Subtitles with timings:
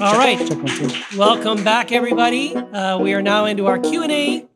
[0.00, 0.38] All right.
[0.38, 1.18] Check one, two.
[1.18, 2.56] Welcome back, everybody.
[2.56, 4.48] Uh, we are now into our Q and A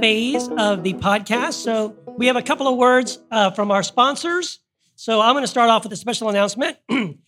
[0.00, 1.52] phase of the podcast.
[1.52, 4.58] So we have a couple of words uh, from our sponsors.
[4.94, 6.78] So I'm going to start off with a special announcement.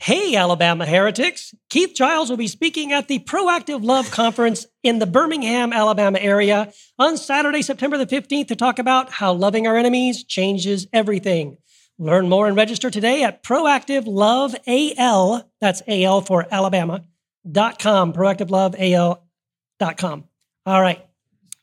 [0.00, 1.54] hey, Alabama heretics!
[1.70, 6.72] Keith Giles will be speaking at the Proactive Love Conference in the Birmingham, Alabama area
[6.98, 11.56] on Saturday, September the 15th, to talk about how loving our enemies changes everything.
[12.00, 15.48] Learn more and register today at Proactive Love AL.
[15.60, 17.04] That's AL for Alabama
[17.50, 20.24] dot com, proactiveloveal.com.
[20.66, 21.04] All right.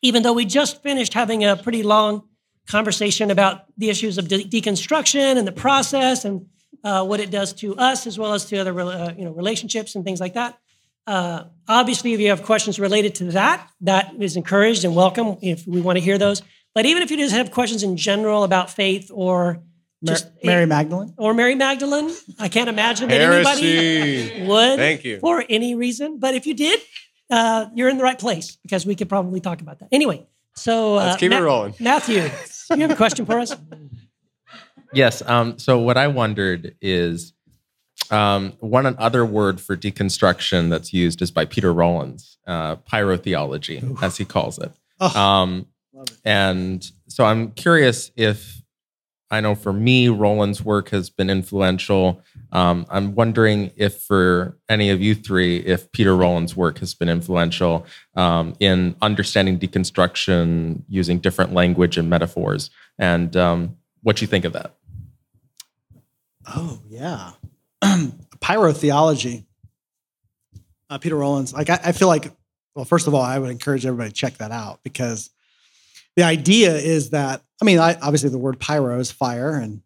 [0.01, 2.23] Even though we just finished having a pretty long
[2.67, 6.47] conversation about the issues of de- deconstruction and the process and
[6.83, 9.95] uh, what it does to us as well as to other uh, you know relationships
[9.95, 10.57] and things like that.
[11.07, 15.65] Uh, obviously, if you have questions related to that, that is encouraged and welcome if
[15.65, 16.43] we want to hear those.
[16.75, 19.63] But even if you just have questions in general about faith or
[20.01, 21.13] Mar- just Mary Magdalene.
[21.17, 23.77] or Mary Magdalene, I can't imagine that Heresy.
[23.77, 25.19] anybody would Thank you.
[25.19, 26.19] for any reason.
[26.19, 26.79] But if you did,
[27.29, 29.89] uh, you're in the right place because we could probably talk about that.
[29.91, 31.73] Anyway, so uh, Let's keep it rolling.
[31.79, 32.23] Matthew,
[32.71, 33.55] you have a question for us?
[34.93, 35.21] Yes.
[35.27, 37.33] Um, so what I wondered is
[38.09, 44.17] um, one other word for deconstruction that's used is by Peter Rollins, uh, pyrotheology, as
[44.17, 44.71] he calls it.
[44.99, 45.67] Oh, Um,
[46.25, 48.58] and so I'm curious if
[49.31, 52.21] I know for me, Rollins' work has been influential.
[52.51, 57.09] Um, I'm wondering if for any of you three, if Peter Rollins' work has been
[57.09, 64.45] influential um, in understanding deconstruction using different language and metaphors, and um, what you think
[64.45, 64.73] of that.
[66.47, 67.31] oh yeah.
[68.39, 69.45] Pyrotheology.
[70.89, 71.53] Uh, Peter Rollins.
[71.53, 72.31] Like I, I feel like,
[72.73, 75.29] well, first of all, I would encourage everybody to check that out because
[76.15, 79.81] the idea is that I mean, I, obviously the word pyro is fire and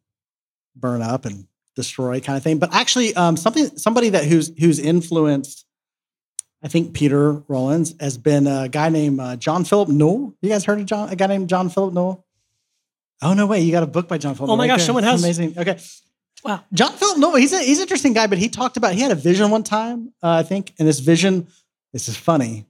[0.76, 4.80] burn up and destroy kind of thing, but actually, um, something somebody that who's who's
[4.80, 5.66] influenced.
[6.66, 10.34] I think Peter Rollins has been a guy named uh, John Philip Newell.
[10.42, 11.10] You guys heard of John?
[11.10, 12.26] A guy named John Philip Newell.
[13.22, 13.60] Oh no way!
[13.62, 14.50] You got a book by John Philip.
[14.50, 14.78] Oh my Newell.
[14.78, 15.58] gosh, someone has- amazing.
[15.58, 15.78] Okay,
[16.44, 16.64] Wow.
[16.74, 17.36] John Philip Newell.
[17.36, 19.64] He's a, he's an interesting guy, but he talked about he had a vision one
[19.64, 21.48] time, uh, I think, and this vision.
[21.92, 22.66] This is funny,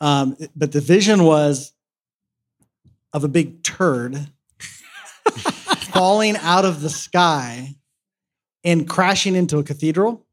[0.00, 1.72] um, but the vision was
[3.12, 4.18] of a big turd
[5.92, 7.74] falling out of the sky
[8.64, 10.26] and crashing into a cathedral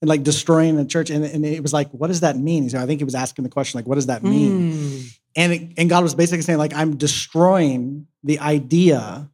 [0.00, 1.10] and like destroying a church.
[1.10, 2.68] And, and it was like, what does that mean?
[2.70, 4.72] So I think he was asking the question, like, what does that mean?
[4.72, 4.98] Hmm.
[5.36, 9.30] And it, and God was basically saying, like, I'm destroying the idea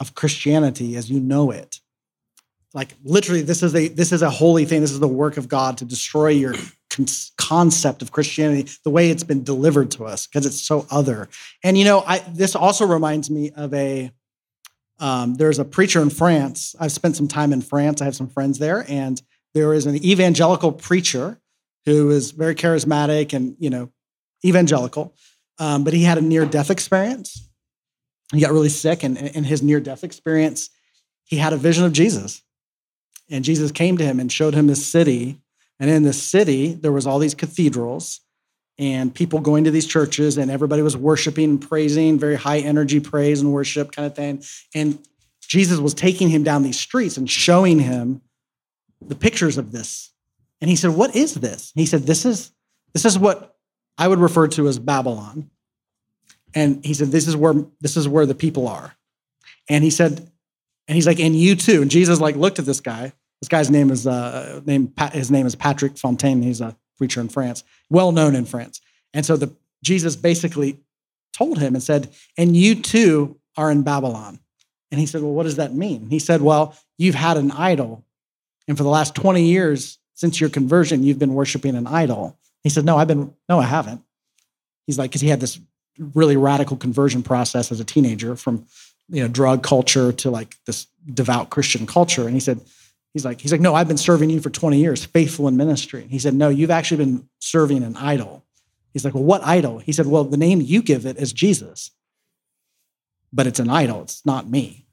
[0.00, 1.80] of Christianity as you know it.
[2.74, 4.82] Like literally, this is a this is a holy thing.
[4.82, 6.54] This is the work of God to destroy your
[7.36, 11.28] concept of Christianity, the way it's been delivered to us, because it's so other.
[11.62, 14.10] And you know, I this also reminds me of a.
[15.00, 16.74] Um, there's a preacher in France.
[16.80, 18.02] I've spent some time in France.
[18.02, 19.22] I have some friends there, and
[19.54, 21.40] there is an evangelical preacher
[21.84, 23.90] who is very charismatic and you know
[24.44, 25.14] evangelical,
[25.58, 27.48] um, but he had a near death experience.
[28.32, 30.68] He got really sick, and in his near death experience,
[31.24, 32.42] he had a vision of Jesus.
[33.30, 35.40] And Jesus came to him and showed him this city.
[35.80, 38.20] And in the city, there was all these cathedrals
[38.78, 43.00] and people going to these churches, and everybody was worshiping and praising, very high energy
[43.00, 44.42] praise and worship kind of thing.
[44.74, 44.98] And
[45.40, 48.22] Jesus was taking him down these streets and showing him
[49.00, 50.12] the pictures of this.
[50.60, 51.72] And he said, What is this?
[51.74, 52.52] He said, This is
[52.92, 53.56] this is what
[53.96, 55.50] I would refer to as Babylon.
[56.54, 58.94] And he said, This is where this is where the people are.
[59.68, 60.30] And he said,
[60.88, 61.82] and he's like, and you too.
[61.82, 63.12] And Jesus like looked at this guy.
[63.40, 66.42] This guy's name is uh name his name is Patrick Fontaine.
[66.42, 68.80] He's a preacher in France, well known in France.
[69.14, 70.78] And so the Jesus basically
[71.32, 74.40] told him and said, and you too are in Babylon.
[74.90, 76.08] And he said, Well, what does that mean?
[76.10, 78.04] He said, Well, you've had an idol.
[78.66, 82.38] And for the last 20 years since your conversion, you've been worshiping an idol.
[82.62, 84.02] He said, No, I've been, no, I haven't.
[84.86, 85.60] He's like, because he had this
[86.14, 88.64] really radical conversion process as a teenager from
[89.08, 92.24] you know drug culture to like this devout Christian culture.
[92.24, 92.60] And he said,
[93.12, 96.02] he's like, he's like, no, I've been serving you for 20 years, faithful in ministry.
[96.02, 98.44] And he said, no, you've actually been serving an idol.
[98.92, 99.78] He's like, well, what idol?
[99.78, 101.90] He said, well, the name you give it is Jesus,
[103.32, 104.02] but it's an idol.
[104.02, 104.86] It's not me.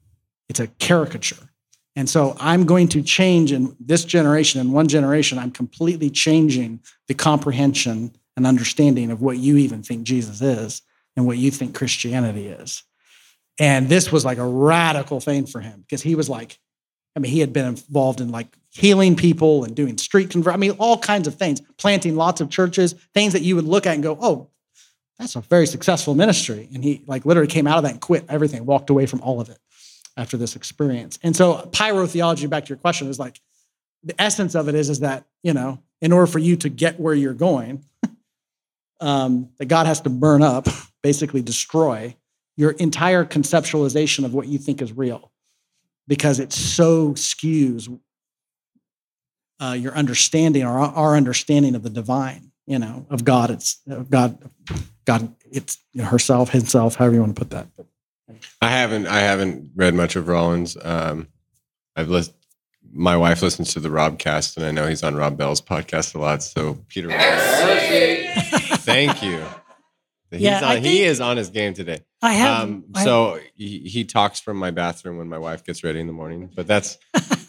[0.48, 1.50] It's a caricature.
[1.96, 6.80] And so I'm going to change in this generation, in one generation, I'm completely changing
[7.08, 10.82] the comprehension and understanding of what you even think Jesus is
[11.16, 12.82] and what you think Christianity is.
[13.58, 16.58] And this was like a radical thing for him because he was like,
[17.16, 20.52] I mean, he had been involved in like healing people and doing street convert.
[20.52, 23.86] I mean, all kinds of things, planting lots of churches, things that you would look
[23.86, 24.48] at and go, oh,
[25.18, 26.68] that's a very successful ministry.
[26.74, 29.40] And he like literally came out of that and quit everything, walked away from all
[29.40, 29.58] of it
[30.18, 31.18] after this experience.
[31.22, 33.40] And so pyrotheology, back to your question, is like
[34.02, 37.00] the essence of it is, is that, you know, in order for you to get
[37.00, 37.82] where you're going,
[39.00, 40.68] um, that God has to burn up,
[41.02, 42.14] basically destroy
[42.58, 45.30] your entire conceptualization of what you think is real
[46.08, 47.88] because it so skews
[49.60, 53.50] uh, your understanding or our, our understanding of the divine, you know, of God.
[53.50, 54.38] It's of God,
[55.04, 57.68] God, it's you know, herself, himself, however you want to put that.
[58.60, 60.76] I haven't I haven't read much of Rollins.
[60.82, 61.28] Um,
[61.94, 62.34] I've listened.
[62.92, 66.18] My wife listens to the Robcast, and I know he's on Rob Bell's podcast a
[66.18, 66.42] lot.
[66.42, 69.44] So Peter, Rollins, thank you.
[70.30, 72.00] He's Yeah, I on, he is on his game today.
[72.22, 72.64] I have.
[72.68, 76.06] Um, I- so he, he talks from my bathroom when my wife gets ready in
[76.06, 76.50] the morning.
[76.54, 76.98] But that's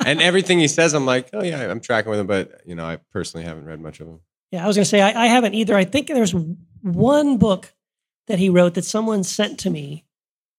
[0.06, 2.28] and everything he says, I'm like, oh yeah, I'm tracking with him.
[2.28, 4.20] But you know, I personally haven't read much of him.
[4.52, 5.76] Yeah, I was going to say I, I haven't either.
[5.76, 6.34] I think there's
[6.82, 7.74] one book
[8.28, 10.06] that he wrote that someone sent to me,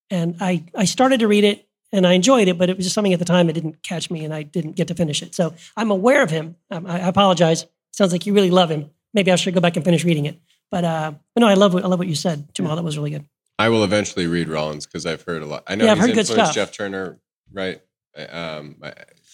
[0.09, 2.93] and I I started to read it and I enjoyed it, but it was just
[2.93, 5.33] something at the time that didn't catch me, and I didn't get to finish it.
[5.33, 6.55] So I'm aware of him.
[6.69, 7.65] Um, I, I apologize.
[7.93, 8.91] Sounds like you really love him.
[9.13, 10.39] Maybe I should go back and finish reading it.
[10.69, 12.75] But uh, but no, I love what I love what you said, Jamal.
[12.75, 13.25] That was really good.
[13.59, 15.63] I will eventually read Rollins because I've heard a lot.
[15.67, 16.55] I know Yeah, I've he's heard good influenced stuff.
[16.55, 17.19] Jeff Turner,
[17.53, 17.81] right?
[18.17, 18.93] Um, I-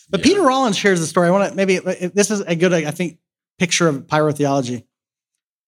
[0.10, 0.24] But yeah.
[0.24, 1.28] Peter Rollins shares the story.
[1.28, 3.20] I want to maybe this is a good, I think,
[3.60, 4.84] picture of pyrotheology.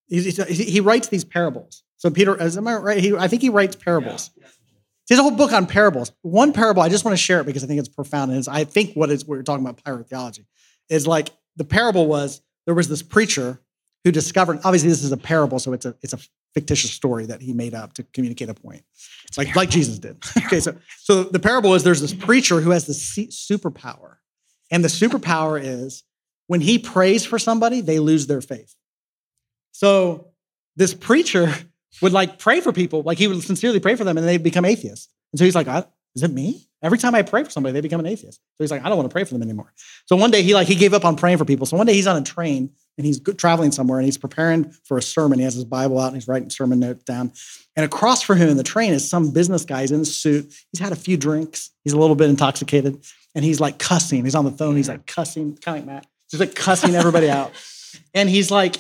[0.08, 1.84] He's, he's- he writes these parables.
[1.98, 3.00] So Peter, is am I right?
[3.00, 4.30] He, I think he writes parables.
[5.08, 6.12] He has a whole book on parables.
[6.22, 8.32] One parable, I just want to share it because I think it's profound.
[8.32, 10.46] And it's, I think what is we're talking about pyrotheology
[10.90, 13.60] is like the parable was there was this preacher
[14.04, 14.60] who discovered.
[14.64, 16.20] Obviously, this is a parable, so it's a it's a
[16.58, 18.84] fictitious story that he made up to communicate a point.
[19.28, 20.18] It's like like Jesus did.
[20.46, 24.16] okay, so so the parable is there's this preacher who has this superpower,
[24.72, 26.04] and the superpower is
[26.48, 28.74] when he prays for somebody, they lose their faith.
[29.72, 30.32] So
[30.76, 31.54] this preacher
[32.02, 34.66] would like pray for people, like he would sincerely pray for them, and they become
[34.66, 35.10] atheists.
[35.32, 35.68] And so he's like,
[36.16, 38.40] "Is it me?" Every time I pray for somebody, they become an atheist.
[38.40, 39.74] So he's like, "I don't want to pray for them anymore."
[40.08, 41.68] So one day he like he gave up on praying for people.
[41.68, 44.98] So one day he's on a train and he's traveling somewhere and he's preparing for
[44.98, 45.40] a sermon.
[45.40, 47.32] He has his Bible out and he's writing sermon notes down.
[47.76, 49.82] And across from him in the train is some business guy.
[49.82, 50.54] He's in a suit.
[50.72, 51.70] He's had a few drinks.
[51.84, 53.04] He's a little bit intoxicated,
[53.36, 54.24] and he's like cussing.
[54.24, 54.76] He's on the phone.
[54.76, 57.52] He's like cussing, kind of like Matt, just like cussing everybody out.
[58.14, 58.76] And he's like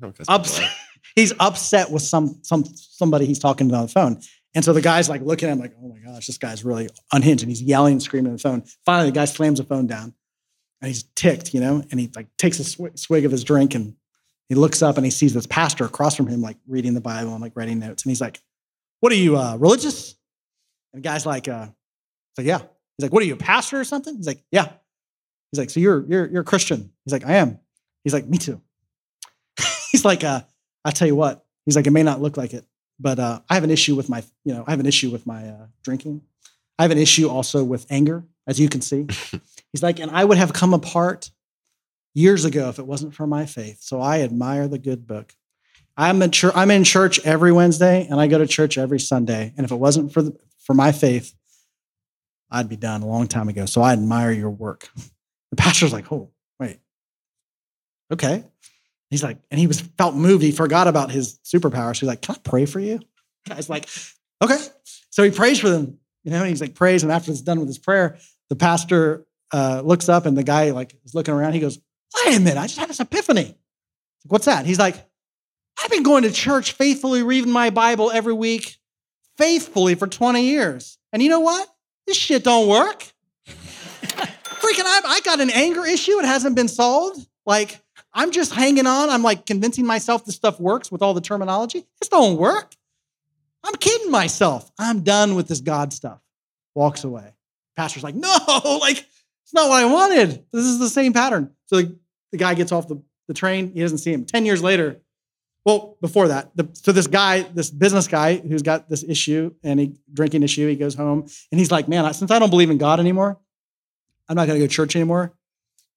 [0.00, 0.70] No, 'cause people upset.
[1.16, 4.20] He's upset with some some somebody he's talking to on the phone.
[4.54, 6.88] And so the guy's like looking at him like, oh my gosh, this guy's really
[7.12, 7.42] unhinged.
[7.42, 8.62] And he's yelling and screaming on the phone.
[8.86, 10.14] Finally, the guy slams the phone down
[10.84, 13.74] and he's ticked, you know, and he like takes a swig, swig of his drink
[13.74, 13.96] and
[14.50, 17.32] he looks up and he sees this pastor across from him, like reading the Bible
[17.32, 18.02] and like writing notes.
[18.02, 18.38] And he's like,
[19.00, 20.14] what are you, uh, religious?
[20.92, 21.68] And the guy's like, uh,
[22.36, 22.58] like, yeah.
[22.58, 24.14] He's like, what are you, a pastor or something?
[24.14, 24.72] He's like, yeah.
[25.50, 26.92] He's like, so you're, you're, you're a Christian.
[27.06, 27.58] He's like, I am.
[28.02, 28.60] He's like, me too.
[29.90, 30.42] he's like, uh,
[30.84, 32.66] I tell you what, he's like, it may not look like it,
[33.00, 35.26] but uh, I have an issue with my, you know, I have an issue with
[35.26, 36.20] my uh, drinking.
[36.78, 39.06] I have an issue also with anger, as you can see.
[39.72, 41.30] he's like, and I would have come apart
[42.14, 43.78] years ago if it wasn't for my faith.
[43.80, 45.34] So I admire the good book.
[45.96, 46.52] I'm church.
[46.56, 49.52] I'm in church every Wednesday, and I go to church every Sunday.
[49.56, 51.32] And if it wasn't for the, for my faith,
[52.50, 53.66] I'd be done a long time ago.
[53.66, 54.88] So I admire your work.
[55.50, 56.80] The pastor's like, oh, wait,
[58.10, 58.44] okay.
[59.08, 60.42] He's like, and he was felt moved.
[60.42, 61.94] He forgot about his superpower.
[61.94, 62.98] So he's like, can I pray for you?
[63.48, 63.88] Guy's like,
[64.42, 64.58] okay.
[65.10, 65.98] So he prays for them.
[66.24, 67.04] You know, and he's like, prays.
[67.04, 68.18] And after it's done with his prayer,
[68.54, 71.54] the pastor uh, looks up and the guy like is looking around.
[71.54, 71.80] He goes,
[72.24, 73.56] wait a minute, I just had this epiphany.
[74.26, 74.64] What's that?
[74.64, 74.96] He's like,
[75.82, 78.76] I've been going to church faithfully, reading my Bible every week,
[79.36, 80.98] faithfully for 20 years.
[81.12, 81.68] And you know what?
[82.06, 83.12] This shit don't work.
[83.46, 86.18] Freaking, I, I got an anger issue.
[86.20, 87.26] It hasn't been solved.
[87.44, 87.80] Like,
[88.12, 89.10] I'm just hanging on.
[89.10, 91.84] I'm like convincing myself this stuff works with all the terminology.
[92.00, 92.72] This don't work.
[93.64, 94.70] I'm kidding myself.
[94.78, 96.20] I'm done with this God stuff.
[96.74, 97.33] Walks away.
[97.76, 98.28] Pastor's like, no,
[98.80, 100.44] like, it's not what I wanted.
[100.52, 101.50] This is the same pattern.
[101.66, 101.98] So the,
[102.32, 103.72] the guy gets off the, the train.
[103.72, 104.24] He doesn't see him.
[104.24, 105.00] 10 years later,
[105.64, 109.80] well, before that, the, so this guy, this business guy who's got this issue and
[109.80, 112.70] he drinking issue, he goes home and he's like, man, I, since I don't believe
[112.70, 113.38] in God anymore,
[114.28, 115.34] I'm not going to go to church anymore.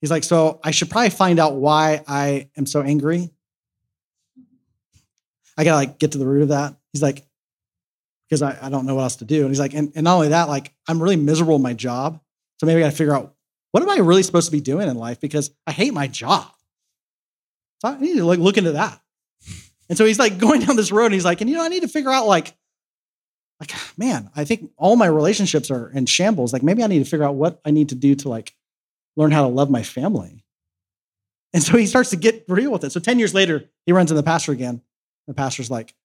[0.02, 3.30] He's like, so I should probably find out why I am so angry.
[5.58, 6.76] I gotta like get to the root of that.
[6.94, 7.26] He's like,
[8.28, 9.42] because I, I don't know what else to do.
[9.42, 12.20] And he's like, and, and not only that, like I'm really miserable in my job.
[12.58, 13.36] So maybe I gotta figure out
[13.72, 16.48] what am I really supposed to be doing in life because I hate my job.
[17.80, 19.00] So I need to like look into that.
[19.90, 21.70] And so he's like going down this road and he's like, and you know, I
[21.70, 22.56] need to figure out like,
[23.60, 26.54] like, man, I think all my relationships are in shambles.
[26.54, 28.54] Like maybe I need to figure out what I need to do to like
[29.16, 30.44] learn how to love my family.
[31.54, 32.92] And so he starts to get real with it.
[32.92, 34.82] So 10 years later, he runs into the pastor again.
[35.28, 35.96] The pastor's like,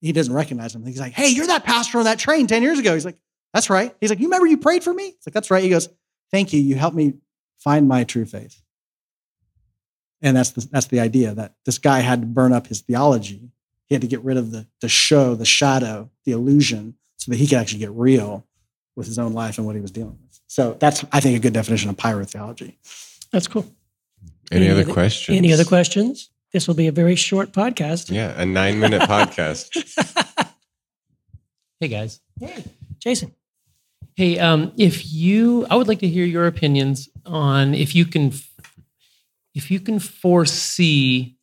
[0.00, 0.84] he doesn't recognize him.
[0.84, 2.94] He's like, hey, you're that pastor on that train 10 years ago.
[2.94, 3.18] He's like,
[3.52, 3.94] that's right.
[4.00, 5.04] He's like, you remember you prayed for me?
[5.06, 5.62] He's like, that's right.
[5.62, 5.88] He goes,
[6.30, 6.60] thank you.
[6.60, 7.14] You helped me
[7.58, 8.62] find my true faith.
[10.22, 13.50] And that's the, that's the idea that this guy had to burn up his theology.
[13.86, 17.38] He had to get rid of the, the show, the shadow, the illusion, so that
[17.38, 18.46] he could actually get real
[18.96, 20.40] with his own life and what he was dealing with.
[20.46, 22.76] So that's, I think, a good definition of pyrotheology.
[23.32, 23.66] That's cool.
[24.52, 25.36] Any, Any other other- questions?
[25.38, 26.30] Any other questions?
[26.52, 28.10] This will be a very short podcast.
[28.10, 29.68] Yeah, a nine minute podcast.
[31.80, 32.20] Hey guys.
[32.38, 32.62] Hey,
[32.98, 33.34] Jason.
[34.14, 38.34] Hey, um, if you, I would like to hear your opinions on if you can,
[39.54, 41.38] if you can foresee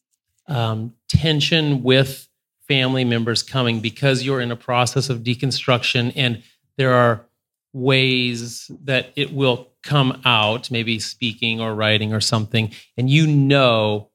[0.48, 2.28] um, tension with
[2.68, 6.44] family members coming because you're in a process of deconstruction, and
[6.78, 7.26] there are
[7.74, 14.12] ways that it will come out, maybe speaking or writing or something, and you know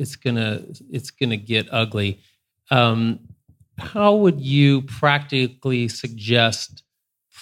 [0.00, 2.20] it's gonna it's gonna get ugly.
[2.70, 3.20] Um,
[3.78, 6.82] how would you practically suggest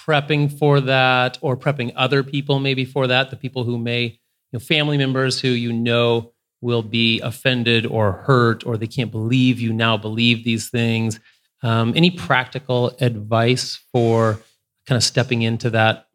[0.07, 4.19] prepping for that or prepping other people maybe for that the people who may you
[4.53, 9.61] know family members who you know will be offended or hurt or they can't believe
[9.61, 11.21] you now believe these things
[11.63, 14.41] um, any practical advice for
[14.87, 16.09] kind of stepping into that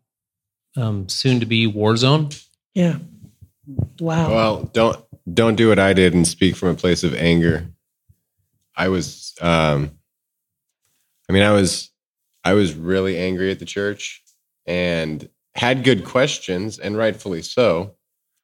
[0.78, 2.30] um, soon to be war zone
[2.74, 2.98] Yeah.
[4.00, 4.30] Wow.
[4.30, 7.68] Well, don't don't do what I did and speak from a place of anger.
[8.76, 9.92] I was um
[11.30, 11.92] I mean I was
[12.44, 14.22] I was really angry at the church
[14.66, 17.96] and had good questions and rightfully so.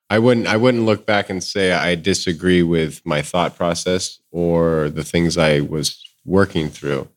[0.10, 4.90] I wouldn't I wouldn't look back and say I disagree with my thought process or
[4.90, 7.10] the things I was working through.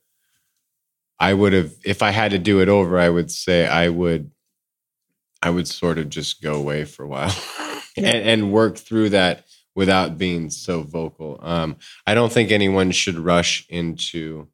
[1.20, 4.30] I would have if I had to do it over I would say I would
[5.42, 7.34] I would sort of just go away for a while
[7.96, 11.38] and, and work through that without being so vocal.
[11.42, 11.76] Um,
[12.06, 14.48] I don't think anyone should rush into,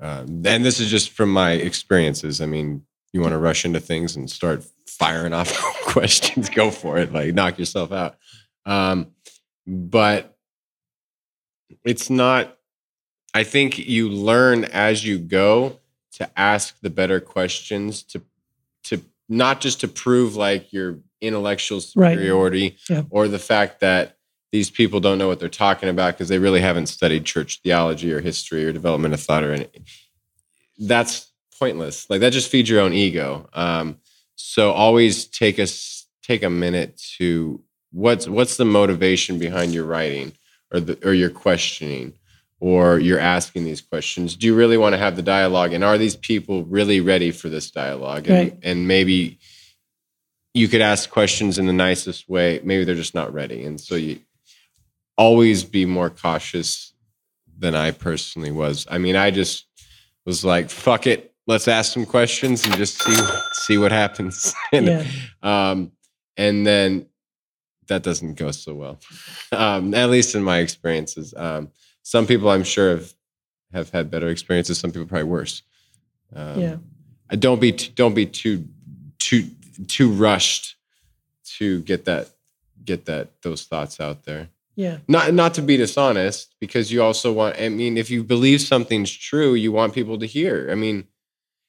[0.00, 2.40] um, and this is just from my experiences.
[2.40, 5.52] I mean, you want to rush into things and start firing off
[5.86, 8.16] questions, go for it, like knock yourself out.
[8.64, 9.08] Um,
[9.66, 10.36] but
[11.84, 12.56] it's not,
[13.34, 15.80] I think you learn as you go
[16.12, 18.22] to ask the better questions to
[18.84, 22.12] to not just to prove like your intellectual Right.
[22.14, 23.02] superiority Yeah.
[23.10, 24.16] or the fact that
[24.50, 28.12] these people don't know what they're talking about because they really haven't studied church theology
[28.12, 29.86] or history or development of thought or anything.
[30.78, 32.10] That's pointless.
[32.10, 33.48] Like that just feeds your own ego.
[33.54, 33.98] Um,
[34.34, 37.62] so always take us take a minute to
[37.92, 40.32] what's what's the motivation behind your writing
[40.72, 42.14] or the or your questioning
[42.60, 44.36] or you're asking these questions.
[44.36, 45.72] Do you really want to have the dialogue?
[45.72, 48.28] And are these people really ready for this dialogue?
[48.28, 48.58] And, Right.
[48.62, 49.38] and maybe
[50.54, 52.60] you could ask questions in the nicest way.
[52.62, 53.64] Maybe they're just not ready.
[53.64, 54.20] And so you
[55.16, 56.92] always be more cautious
[57.58, 58.86] than I personally was.
[58.90, 59.66] I mean, I just
[60.26, 61.34] was like, fuck it.
[61.46, 63.16] Let's ask some questions and just see
[63.52, 64.54] see what happens.
[64.72, 65.06] and, Yeah.
[65.42, 65.92] um,
[66.36, 67.06] and then
[67.88, 69.00] that doesn't go so well.
[69.50, 71.34] Um, at least in my experiences.
[71.36, 71.70] Um,
[72.02, 73.12] some people I'm sure have
[73.72, 74.78] have had better experiences.
[74.78, 75.62] Some people probably worse.
[76.34, 76.76] Um, Yeah.
[77.38, 78.68] Don't be t- don't be too
[79.18, 79.48] too
[79.88, 80.76] too rushed
[81.58, 82.28] to get that
[82.84, 84.48] get that those thoughts out there.
[84.74, 84.98] Yeah.
[85.06, 87.60] Not not to be dishonest, because you also want.
[87.60, 90.68] I mean, if you believe something's true, you want people to hear.
[90.70, 91.08] I mean,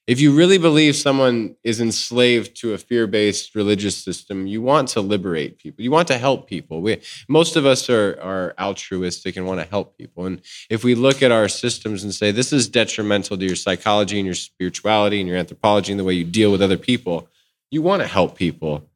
[0.06, 5.00] if you really believe someone is enslaved to a fear-based religious system, you want to
[5.00, 5.82] liberate people.
[5.82, 6.80] You want to help people.
[6.80, 10.24] We, most of us are are altruistic and want to help people.
[10.24, 14.18] And if we look at our systems and say this is detrimental to your psychology
[14.18, 17.28] and your spirituality and your anthropology and the way you deal with other people,
[17.70, 18.88] you want to help people.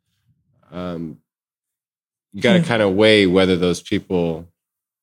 [0.70, 1.18] Um,
[2.32, 2.64] you got to Yeah.
[2.64, 4.46] kind of weigh whether those people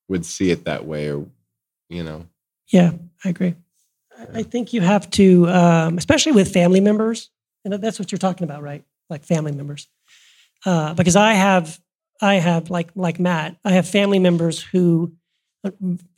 [0.08, 1.26] would see it that way or,
[1.90, 2.28] you know.
[2.72, 2.92] Yeah,
[3.24, 3.56] I agree.
[4.18, 7.30] I- I think you have to, um, especially with family members,
[7.64, 8.84] and that's what you're talking about, right?
[9.10, 9.88] Like family members,
[10.66, 11.80] uh, because I have,
[12.22, 15.14] I have like like Matt, I have family members who
[15.66, 15.72] uh,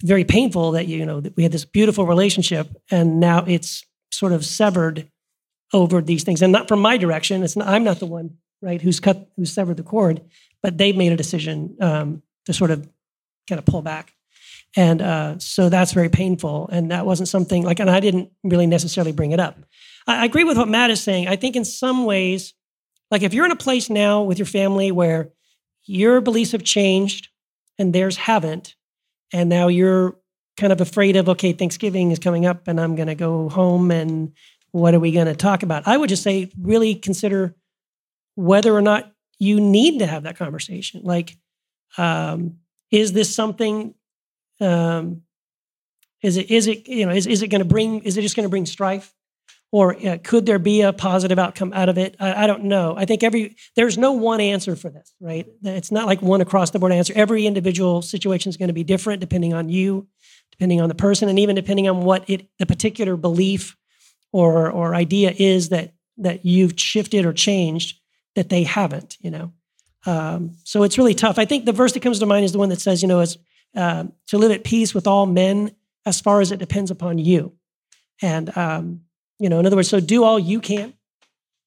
[0.04, 4.32] very painful that you know that we had this beautiful relationship and now it's sort
[4.34, 5.10] of severed
[5.74, 7.44] over these things, and not from my direction.
[7.44, 10.22] It's not, I'm not the one, right, who's cut, who's severed the cord,
[10.64, 12.88] but they've made a decision um, to sort of
[13.48, 14.14] kind of pull back.
[14.76, 16.70] And uh, so that's very painful.
[16.72, 19.58] And that wasn't something like, and I didn't really necessarily bring it up.
[20.06, 21.28] I, I agree with what Matt is saying.
[21.28, 22.54] I think in some ways,
[23.10, 25.30] like if you're in a place now with your family where
[25.86, 27.30] your beliefs have changed
[27.80, 28.76] and theirs haven't,
[29.34, 30.18] and now you're
[30.58, 33.92] kind of afraid of, okay, Thanksgiving is coming up and I'm going to go home
[33.92, 34.34] and
[34.78, 35.88] what are we going to talk about?
[35.88, 37.56] I would just say, really consider
[38.36, 41.02] whether or not you need to have that conversation.
[41.04, 41.38] Like,
[41.98, 42.58] um,
[42.92, 43.94] is this something
[44.60, 45.24] um,
[46.22, 48.36] is it is it you know is, is it going to bring is it just
[48.36, 49.14] going to bring strife
[49.72, 52.16] or uh, could there be a positive outcome out of it?
[52.22, 52.96] I, I, don't know.
[52.96, 55.46] I think every there's no one answer for this, right?
[55.62, 57.12] It's not like one across the board answer.
[57.16, 60.08] Every individual situation is going to be different depending on you,
[60.52, 63.76] depending on the person, and even depending on what it the particular belief
[64.32, 68.00] or or idea is that that you've shifted or changed
[68.36, 69.18] that they haven't.
[69.20, 69.54] You know,
[70.06, 71.40] um, so it's really tough.
[71.40, 73.20] I think the verse that comes to mind is the one that says, you know,
[73.20, 73.38] as
[73.76, 77.54] uh, to live at peace with all men as far as it depends upon you.
[78.22, 79.02] And um,
[79.40, 80.94] you know, in other words, so do all you can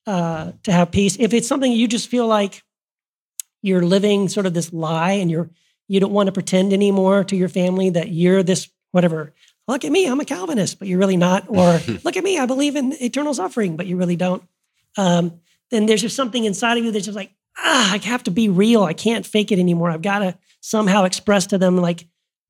[0.07, 1.17] uh, to have peace.
[1.19, 2.63] If it's something you just feel like
[3.63, 5.51] you're living sort of this lie and you're
[5.89, 9.35] you don't want to pretend anymore to your family that you're this whatever.
[9.71, 11.45] Look at me, I'm a Calvinist, but you're really not.
[11.49, 14.43] Or look at me, I believe in eternal suffering, but you really don't.
[14.99, 18.31] Um, then there's just something inside of you that's just like, ah, I have to
[18.31, 18.83] be real.
[18.83, 19.91] I can't fake it anymore.
[19.91, 22.07] I've got to somehow express to them like,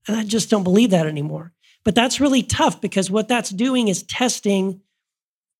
[0.08, 1.52] I just don't believe that anymore.
[1.84, 4.80] But that's really tough because what that's doing is testing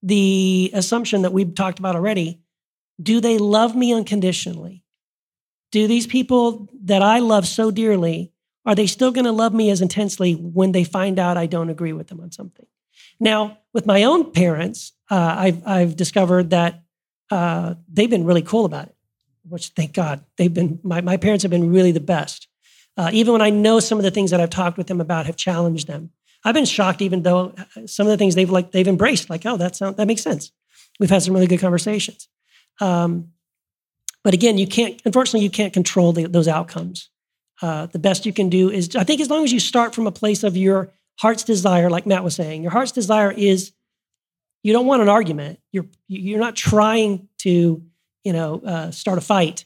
[0.02, 2.40] the assumption that we've talked about already
[3.02, 4.84] do they love me unconditionally?
[5.72, 8.32] Do these people that I love so dearly,
[8.66, 11.70] are they still going to love me as intensely when they find out I don't
[11.70, 12.66] agree with them on something?
[13.18, 16.82] Now, with my own parents, uh, I've, I've discovered that
[17.30, 18.96] uh, they've been really cool about it,
[19.48, 20.24] which thank God.
[20.36, 22.48] They've been, my, my parents have been really the best.
[22.96, 25.26] Uh, even when I know some of the things that I've talked with them about
[25.26, 26.10] have challenged them.
[26.44, 29.44] I've been shocked, even though uh, some of the things they've like they've embraced, like,
[29.46, 30.52] oh, that sound, that makes sense.
[30.98, 32.28] We've had some really good conversations.
[32.80, 33.28] Um,
[34.24, 35.00] but again, you can't.
[35.04, 37.10] Unfortunately, you can't control the, those outcomes.
[37.62, 40.06] Uh, the best you can do is, I think, as long as you start from
[40.06, 43.72] a place of your heart's desire, like Matt was saying, your heart's desire is
[44.62, 45.58] you don't want an argument.
[45.72, 47.82] You're you're not trying to,
[48.24, 49.64] you know, uh, start a fight.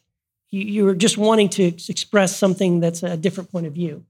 [0.50, 4.04] You, you're just wanting to express something that's a different point of view.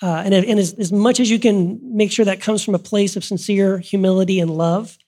[0.00, 2.78] Uh, and, and as, as much as you can make sure that comes from a
[2.78, 4.98] place of sincere humility and love,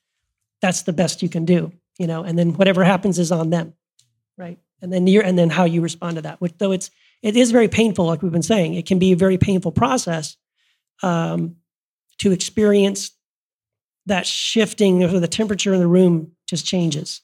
[0.63, 2.23] that's the best you can do, you know.
[2.23, 3.75] And then whatever happens is on them,
[4.39, 4.59] right?
[4.81, 6.41] And then you're, and then how you respond to that.
[6.41, 6.91] Which though it's
[7.25, 10.37] it is very painful, like we've been saying, it can be a very painful process
[11.03, 11.57] um,
[12.19, 13.13] to experience
[14.05, 17.23] that shifting or the temperature in the room just changes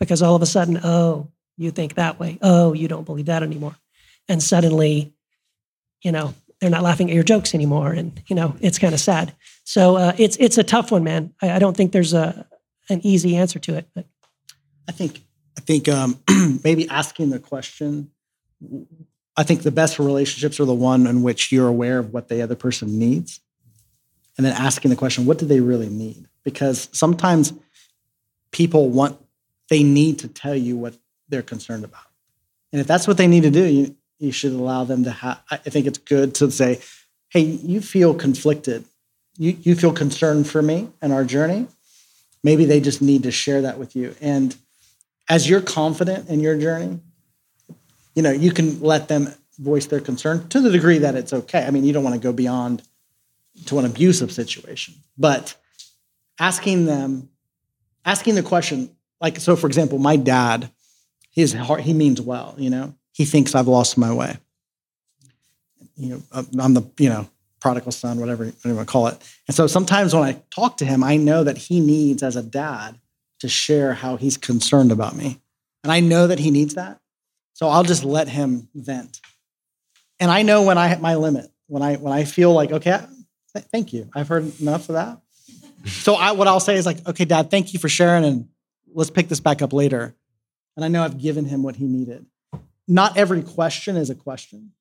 [0.00, 2.38] because all of a sudden, oh, you think that way.
[2.42, 3.76] Oh, you don't believe that anymore.
[4.28, 5.14] And suddenly,
[6.02, 9.00] you know, they're not laughing at your jokes anymore, and you know it's kind of
[9.00, 9.32] sad.
[9.64, 11.34] So uh, it's it's a tough one, man.
[11.40, 12.46] I, I, don't think there's a
[12.88, 13.86] an easy answer to it.
[13.94, 14.06] But
[14.88, 15.22] I think
[15.56, 16.18] I think um,
[16.64, 18.10] maybe asking the question.
[19.36, 22.42] I think the best relationships are the one in which you're aware of what the
[22.42, 23.40] other person needs,
[24.36, 26.26] and then asking the question, what do they really need?
[26.42, 27.52] Because sometimes
[28.50, 29.18] people want
[29.68, 30.96] they need to tell you what
[31.28, 32.06] they're concerned about,
[32.72, 35.42] and if that's what they need to do, you you should allow them to have
[35.50, 36.80] i think it's good to say
[37.28, 38.84] hey you feel conflicted.
[39.38, 41.66] You, you feel concerned for me and our journey.
[42.42, 44.14] Maybe they just need to share that with you.
[44.22, 44.56] And
[45.28, 47.00] as you're confident in your journey
[48.16, 51.64] you know you can let them voice their concern to the degree that it's okay
[51.64, 52.82] i mean you don't want to go beyond
[53.66, 55.54] to an abusive situation but
[56.40, 57.28] asking them
[58.04, 60.70] asking the question like so for example my dad
[61.30, 64.36] his heart he means well you know he thinks I've lost my way.
[65.96, 67.26] You know, I'm the, you know,
[67.60, 69.16] prodigal son, whatever, whatever you want to call it.
[69.48, 72.42] And so sometimes when I talk to him, I know that he needs, as a
[72.42, 73.00] dad,
[73.38, 75.40] to share how he's concerned about me.
[75.82, 77.00] And I know that he needs that.
[77.56, 79.20] So I'll just let him vent.
[80.20, 83.00] And I know when I hit my limit, when I when I feel like, okay,
[83.72, 84.08] thank you.
[84.14, 85.20] I've heard enough of that.
[85.86, 88.48] So I, what I'll say is like, okay, dad, thank you for sharing and
[88.92, 90.14] let's pick this back up later.
[90.76, 92.26] And I know I've given him what he needed
[92.88, 94.72] not every question is a question.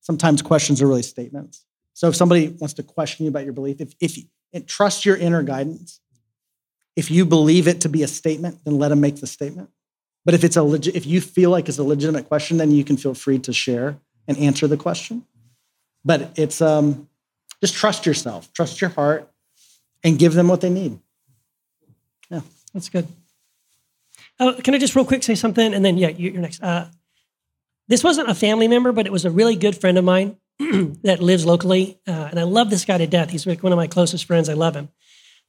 [0.00, 1.64] Sometimes questions are really statements.
[1.94, 4.24] So if somebody wants to question you about your belief, if, if you
[4.66, 6.00] trust your inner guidance,
[6.96, 9.70] if you believe it to be a statement, then let them make the statement.
[10.24, 12.84] But if it's a legit, if you feel like it's a legitimate question, then you
[12.84, 15.24] can feel free to share and answer the question.
[16.04, 17.08] But it's um,
[17.60, 19.30] just trust yourself, trust your heart,
[20.04, 20.98] and give them what they need.
[22.30, 22.40] Yeah,
[22.72, 23.06] that's good.
[24.40, 26.62] Oh, can I just real quick say something, and then yeah, you're next.
[26.62, 26.86] Uh,
[27.88, 31.20] this wasn't a family member, but it was a really good friend of mine that
[31.20, 33.30] lives locally, uh, and I love this guy to death.
[33.30, 34.48] He's like one of my closest friends.
[34.48, 34.88] I love him,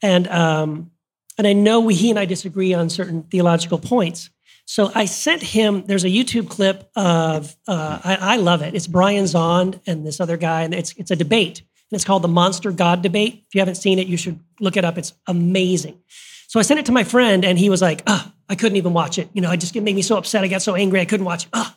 [0.01, 0.91] and um,
[1.37, 4.29] and I know we, he and I disagree on certain theological points.
[4.65, 5.83] So I sent him.
[5.85, 8.75] There's a YouTube clip of uh, I, I, love it.
[8.75, 12.23] It's Brian Zahnd and this other guy, and it's it's a debate, and it's called
[12.23, 13.43] the Monster God Debate.
[13.47, 14.97] If you haven't seen it, you should look it up.
[14.97, 15.99] It's amazing.
[16.47, 18.93] So I sent it to my friend, and he was like, "Oh, I couldn't even
[18.93, 19.29] watch it.
[19.33, 20.43] You know, it just made me so upset.
[20.43, 21.49] I got so angry, I couldn't watch it.
[21.53, 21.75] Oh,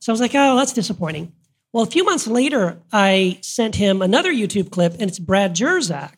[0.00, 1.32] so I was like, oh, that's disappointing.
[1.72, 6.12] Well, a few months later, I sent him another YouTube clip, and it's Brad Jersak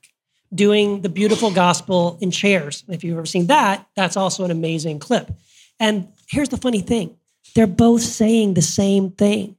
[0.52, 2.84] doing the beautiful gospel in chairs.
[2.88, 5.30] If you've ever seen that, that's also an amazing clip.
[5.78, 7.16] And here's the funny thing
[7.54, 9.56] they're both saying the same thing.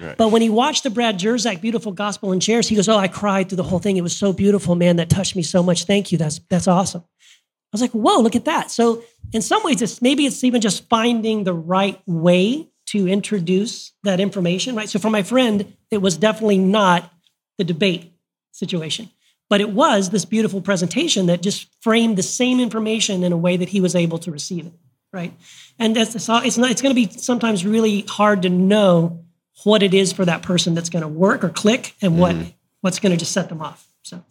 [0.00, 0.16] Right.
[0.16, 3.08] But when he watched the Brad Jersak beautiful gospel in chairs, he goes, "Oh, I
[3.08, 3.96] cried through the whole thing.
[3.96, 4.96] It was so beautiful, man.
[4.96, 5.84] That touched me so much.
[5.84, 6.18] Thank you.
[6.18, 10.00] That's that's awesome." I was like, "Whoa, look at that!" So in some ways, it's
[10.00, 14.88] maybe it's even just finding the right way to introduce that information, right?
[14.88, 17.10] So for my friend, it was definitely not
[17.58, 18.12] the debate
[18.52, 19.10] situation,
[19.48, 23.56] but it was this beautiful presentation that just framed the same information in a way
[23.56, 24.72] that he was able to receive it,
[25.12, 25.32] right?
[25.78, 29.24] And that's it's not it's going to be sometimes really hard to know
[29.64, 32.36] what it is for that person that's going to work or click and what
[32.80, 33.86] what's going to just set them off.
[34.02, 34.22] So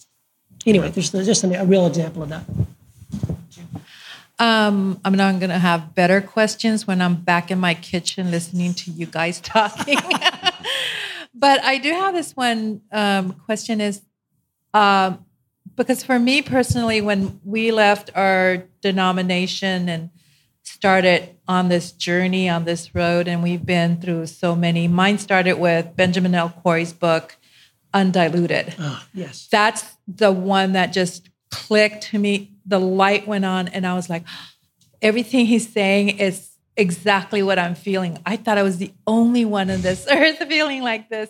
[0.65, 2.43] anyway, there's, there's just a, a real example of that.
[4.39, 8.73] Um, I'm not going to have better questions when I'm back in my kitchen listening
[8.73, 9.99] to you guys talking.
[11.33, 14.01] but I do have this one um, question is
[14.73, 15.25] um,
[15.75, 20.09] because for me personally, when we left our denomination and
[20.81, 24.87] started on this journey on this road, and we've been through so many.
[24.87, 26.49] Mine started with Benjamin L.
[26.49, 27.37] Corey's book,
[27.93, 29.47] Undiluted Ah, yes.
[29.51, 32.55] that's the one that just clicked to me.
[32.65, 34.23] The light went on, and I was like,
[35.03, 38.17] everything he's saying is exactly what I'm feeling.
[38.25, 41.29] I thought I was the only one on this earth feeling like this.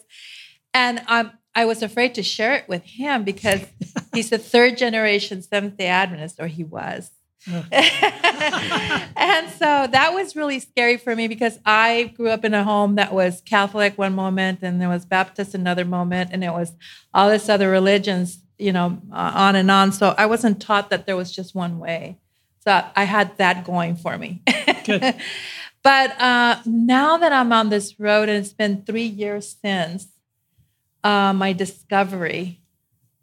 [0.73, 3.59] And um, I was afraid to share it with him because
[4.13, 7.11] he's a third generation Seventh day Adventist, or he was.
[7.71, 12.95] and so that was really scary for me because I grew up in a home
[12.95, 16.73] that was Catholic one moment and there was Baptist another moment and it was
[17.13, 19.91] all this other religions, you know, uh, on and on.
[19.91, 22.19] So I wasn't taught that there was just one way.
[22.59, 24.43] So I had that going for me.
[24.85, 25.15] Good.
[25.83, 30.07] but uh, now that I'm on this road and it's been three years since
[31.03, 32.61] uh, my discovery,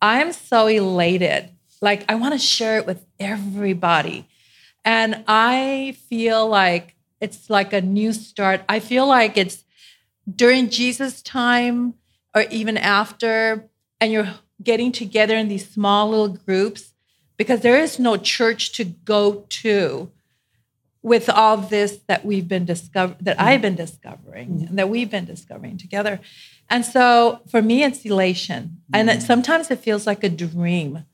[0.02, 1.50] I'm so elated.
[1.80, 4.26] Like I want to share it with everybody.
[4.84, 8.62] And I feel like it's like a new start.
[8.68, 9.64] I feel like it's
[10.32, 11.94] during Jesus' time
[12.34, 13.68] or even after,
[14.00, 16.92] and you're getting together in these small little groups
[17.36, 20.10] because there is no church to go to
[21.02, 23.48] with all this that we've been discover that mm-hmm.
[23.48, 26.20] I've been discovering and that we've been discovering together.
[26.68, 28.78] And so for me, it's elation.
[28.92, 29.26] And it, mm-hmm.
[29.26, 31.04] sometimes it feels like a dream,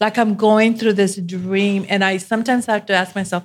[0.00, 1.86] like I'm going through this dream.
[1.88, 3.44] And I sometimes have to ask myself,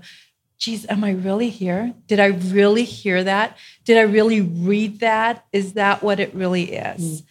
[0.58, 1.93] geez, am I really here?
[2.08, 3.58] Did I really hear that?
[3.86, 5.45] Did I really read that?
[5.54, 7.21] Is that what it really is?
[7.21, 7.26] Mm.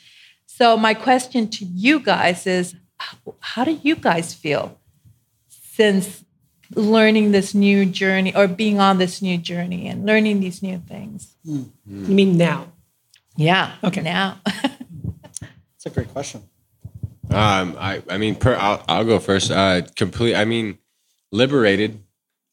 [0.46, 4.78] So my question to you guys is, how- how do you guys feel
[5.48, 6.24] since
[6.74, 11.34] learning this new journey or being on this new journey and learning these new things?
[11.46, 11.70] Mm.
[11.88, 12.08] Mm.
[12.08, 12.72] You mean now?
[13.36, 13.72] Yeah.
[13.84, 14.00] Okay.
[14.00, 14.38] Now.
[14.46, 16.42] That's a great question.
[17.30, 19.50] Um, I, I mean, per, I'll, I'll go first.
[19.50, 20.34] Uh, complete.
[20.34, 20.78] I mean,
[21.32, 22.02] liberated.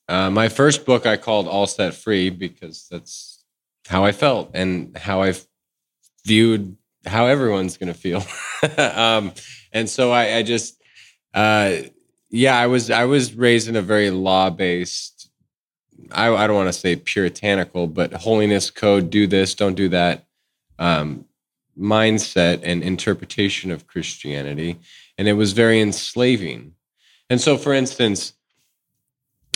[0.08, 3.44] Uh, my first book I called All Set Free because that's
[3.88, 5.34] how I felt and how I
[6.26, 8.24] viewed how everyone's going to feel.
[8.78, 9.34] um,
[9.72, 10.82] and so I, I just,
[11.34, 11.78] uh,
[12.30, 15.30] yeah, I was I was raised in a very law based.
[16.12, 19.10] I, I don't want to say puritanical, but holiness code.
[19.10, 20.26] Do this, don't do that.
[20.80, 21.26] Um,
[21.80, 24.80] mindset and interpretation of Christianity,
[25.18, 26.74] and it was very enslaving.
[27.30, 28.34] And so, for instance,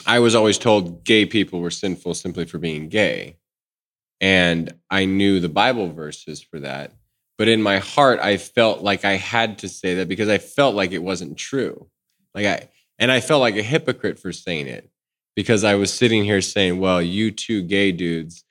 [0.06, 3.38] I was always told gay people were sinful simply for being gay.
[4.22, 6.94] And I knew the Bible verses for that.
[7.38, 10.76] But in my heart, I felt like I had to say that because I felt
[10.76, 11.88] like it wasn't true.
[12.34, 14.90] Like I, and I felt like a hypocrite for saying it
[15.36, 18.44] because I was sitting here saying, well, you two gay dudes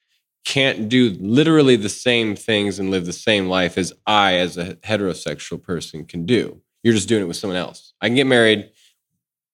[0.46, 4.76] can't do literally the same things and live the same life as I, as a
[4.76, 6.62] heterosexual person, can do.
[6.84, 7.94] You're just doing it with someone else.
[8.00, 8.70] I can get married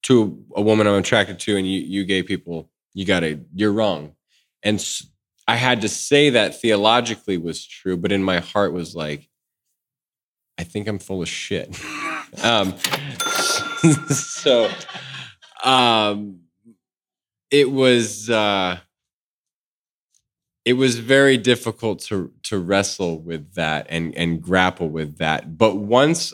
[0.03, 4.15] to a woman I'm attracted to, and you, you gay people, you gotta, you're wrong.
[4.63, 4.87] And
[5.49, 9.31] I had to say that theologically was true, but in my heart was like,
[10.59, 11.75] I think I'm full of shit.
[12.43, 12.77] um,
[14.11, 14.71] so,
[15.65, 16.41] um,
[17.51, 18.29] it was.
[18.29, 18.79] Uh,
[20.65, 25.59] it was very difficult to to wrestle with that and and grapple with that.
[25.59, 26.33] But once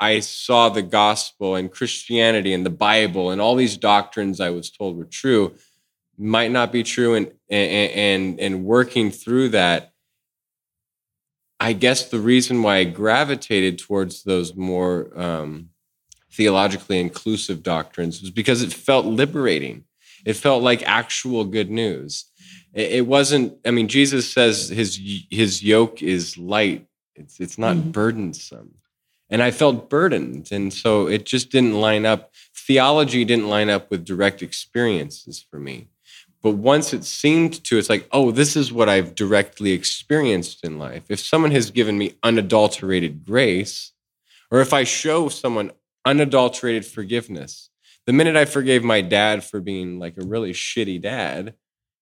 [0.00, 4.70] i saw the gospel and christianity and the bible and all these doctrines i was
[4.70, 5.52] told were true
[6.16, 9.92] might not be true and and and, working through that
[11.58, 15.70] i guess the reason why i gravitated towards those more um,
[16.38, 19.84] theologically inclusive doctrines was because it felt liberating.
[20.24, 22.26] It felt like actual good news
[22.74, 24.98] it it wasn't i mean jesus says his
[25.30, 27.92] his yoke is light it's it's not Mhm.
[27.92, 28.74] burdensome
[29.30, 30.48] and I felt burdened.
[30.52, 32.32] And so it just didn't line up.
[32.56, 35.88] Theology didn't line up with direct experiences for me.
[36.42, 40.78] But once it seemed to, it's like, oh, this is what I've directly experienced in
[40.78, 41.02] life.
[41.10, 43.92] If someone has given me unadulterated grace,
[44.50, 45.72] or if I show someone
[46.06, 47.68] unadulterated forgiveness,
[48.06, 51.52] the minute I forgave my dad for being like a really shitty dad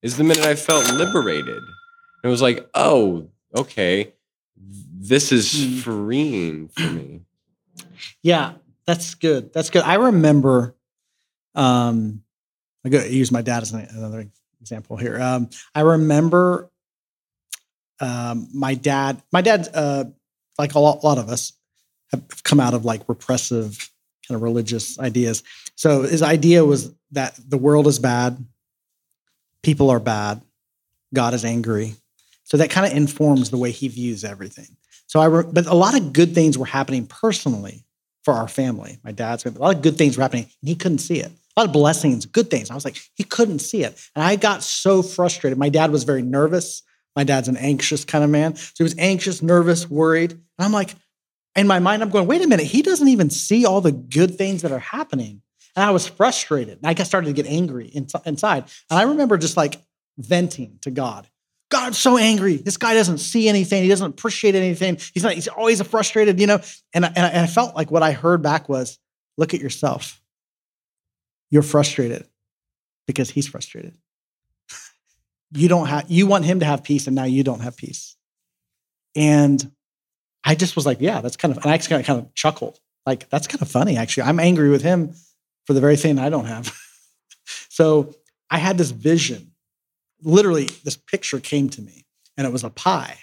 [0.03, 1.63] is the minute I felt liberated.
[2.23, 4.13] It was like, oh, okay,
[4.57, 5.79] this is Hmm.
[5.81, 7.21] freeing for me.
[8.23, 8.55] Yeah,
[8.87, 9.53] that's good.
[9.53, 9.83] That's good.
[9.83, 10.75] I remember,
[11.55, 12.23] um,
[12.85, 14.29] I go use my dad as an, another
[14.61, 15.21] example here.
[15.21, 16.71] Um, I remember,
[18.01, 19.23] um, my dad.
[19.33, 20.05] My dad, uh,
[20.59, 21.53] like a lot, a lot of us,
[22.13, 23.91] have come out of like repressive
[24.27, 25.43] kind of religious ideas.
[25.77, 28.45] So his idea was that the world is bad,
[29.63, 30.43] people are bad,
[31.15, 31.95] God is angry.
[32.45, 34.77] So that kind of informs the way he views everything.
[35.07, 37.85] So I, re- but a lot of good things were happening personally
[38.25, 38.99] for our family.
[39.05, 41.31] My dad's a lot of good things were happening, and he couldn't see it.
[41.57, 42.71] A lot of blessings, good things.
[42.71, 45.59] I was like, he couldn't see it, and I got so frustrated.
[45.59, 46.83] My dad was very nervous.
[47.15, 50.33] My dad's an anxious kind of man, so he was anxious, nervous, worried.
[50.33, 50.95] And I'm like,
[51.55, 54.37] in my mind, I'm going, wait a minute, he doesn't even see all the good
[54.37, 55.41] things that are happening.
[55.77, 56.79] And I was frustrated.
[56.83, 58.65] And I started to get angry in- inside.
[58.91, 59.81] And I remember just like
[60.17, 61.29] venting to God.
[61.69, 62.57] God, I'm so angry.
[62.57, 63.83] This guy doesn't see anything.
[63.83, 64.99] He doesn't appreciate anything.
[65.13, 66.61] He's not, he's always frustrated, you know?
[66.95, 68.99] And I, and I, and I felt like what I heard back was,
[69.37, 70.21] look at yourself.
[71.51, 72.27] You're frustrated
[73.07, 73.95] because he's frustrated.
[75.53, 78.17] You don't have, you want him to have peace and now you don't have peace.
[79.15, 79.73] And
[80.45, 82.81] I just was like, yeah, that's kind of, and I kind of chuckled.
[83.07, 84.25] Like, that's kind of funny, actually.
[84.25, 85.15] I'm angry with him
[85.67, 86.75] for the very thing I don't have.
[87.69, 88.15] so
[88.51, 89.53] I had this vision.
[90.23, 93.19] Literally, this picture came to me, and it was a pie.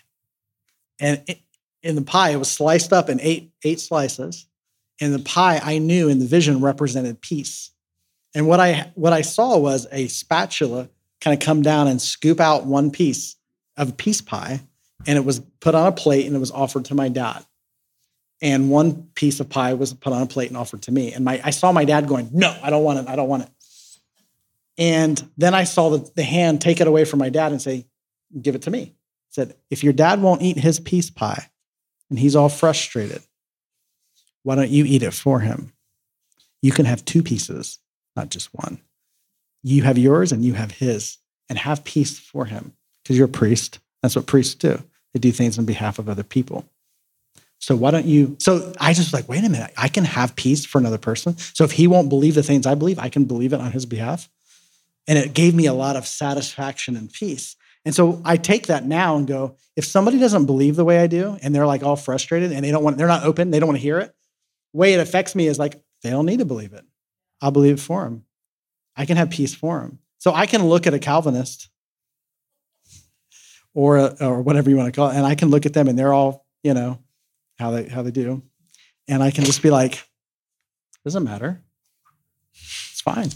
[1.00, 1.40] And it,
[1.82, 4.48] in the pie, it was sliced up in eight, eight slices.
[5.02, 7.72] And the pie I knew in the vision represented peace.
[8.36, 10.90] And what I what I saw was a spatula
[11.22, 13.36] kind of come down and scoop out one piece
[13.78, 14.62] of peace pie
[15.06, 17.46] and it was put on a plate and it was offered to my dad.
[18.44, 21.14] And one piece of pie was put on a plate and offered to me.
[21.14, 23.08] And my I saw my dad going, "No, I don't want it.
[23.08, 23.50] I don't want it."
[24.78, 27.86] And then I saw the, the hand take it away from my dad and say,
[28.40, 28.94] "Give it to me."
[29.30, 31.50] said, "If your dad won't eat his piece pie
[32.10, 33.24] and he's all frustrated,
[34.44, 35.72] why don't you eat it for him?
[36.62, 37.80] You can have two pieces,
[38.16, 38.80] not just one.
[39.64, 43.32] You have yours and you have his, and have peace for him because you're a
[43.32, 43.80] priest.
[44.02, 44.84] That's what priests do.
[45.14, 46.66] They do things on behalf of other people.
[47.64, 48.36] So why don't you?
[48.42, 51.38] So I just was like, wait a minute, I can have peace for another person.
[51.38, 53.86] So if he won't believe the things I believe, I can believe it on his
[53.86, 54.30] behalf.
[55.08, 57.56] And it gave me a lot of satisfaction and peace.
[57.86, 61.08] And so I take that now and go, if somebody doesn't believe the way I
[61.08, 63.68] do and they're like all frustrated and they don't want, they're not open, they don't
[63.68, 64.14] want to hear it,
[64.74, 66.84] the way it affects me is like, they don't need to believe it.
[67.42, 68.26] I'll believe it for them.
[68.98, 70.00] I can have peace for them.
[70.18, 71.70] So I can look at a Calvinist
[73.74, 75.88] or, a, or whatever you want to call it, and I can look at them
[75.88, 77.00] and they're all, you know,
[77.60, 78.44] how they, how they do.
[79.08, 80.04] And I can just be like,
[81.04, 81.62] doesn't matter.
[82.54, 83.30] It's fine.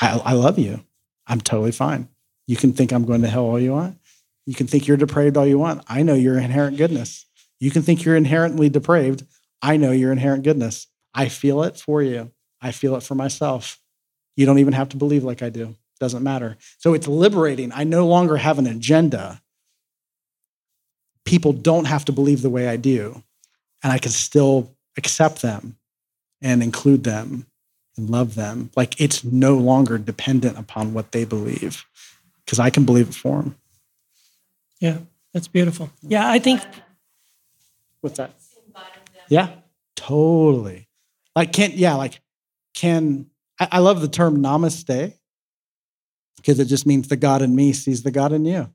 [0.00, 0.84] I, I love you.
[1.26, 2.08] I'm totally fine.
[2.46, 3.98] You can think I'm going to hell all you want.
[4.46, 5.82] You can think you're depraved all you want.
[5.88, 7.26] I know your inherent goodness.
[7.60, 9.24] You can think you're inherently depraved.
[9.62, 10.86] I know your inherent goodness.
[11.14, 12.32] I feel it for you.
[12.60, 13.78] I feel it for myself.
[14.36, 15.76] You don't even have to believe like I do.
[16.00, 16.56] Doesn't matter.
[16.78, 17.72] So it's liberating.
[17.72, 19.40] I no longer have an agenda.
[21.34, 23.20] People don't have to believe the way I do,
[23.82, 25.76] and I can still accept them
[26.40, 27.46] and include them
[27.96, 28.70] and love them.
[28.76, 31.84] Like it's no longer dependent upon what they believe
[32.44, 33.56] because I can believe it for them.
[34.78, 34.98] Yeah,
[35.32, 35.90] that's beautiful.
[36.02, 36.62] Yeah, I think
[38.00, 38.30] What's that?
[39.28, 39.48] Yeah,
[39.96, 40.88] totally.
[41.34, 42.20] Like can yeah, like
[42.74, 43.26] can
[43.58, 45.14] I, I love the term namaste
[46.36, 48.70] because it just means the God in me sees the God in you.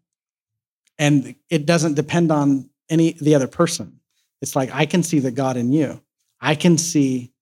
[1.00, 4.00] And it doesn't depend on any the other person.
[4.42, 6.02] It's like I can see the God in you.
[6.40, 7.34] I can see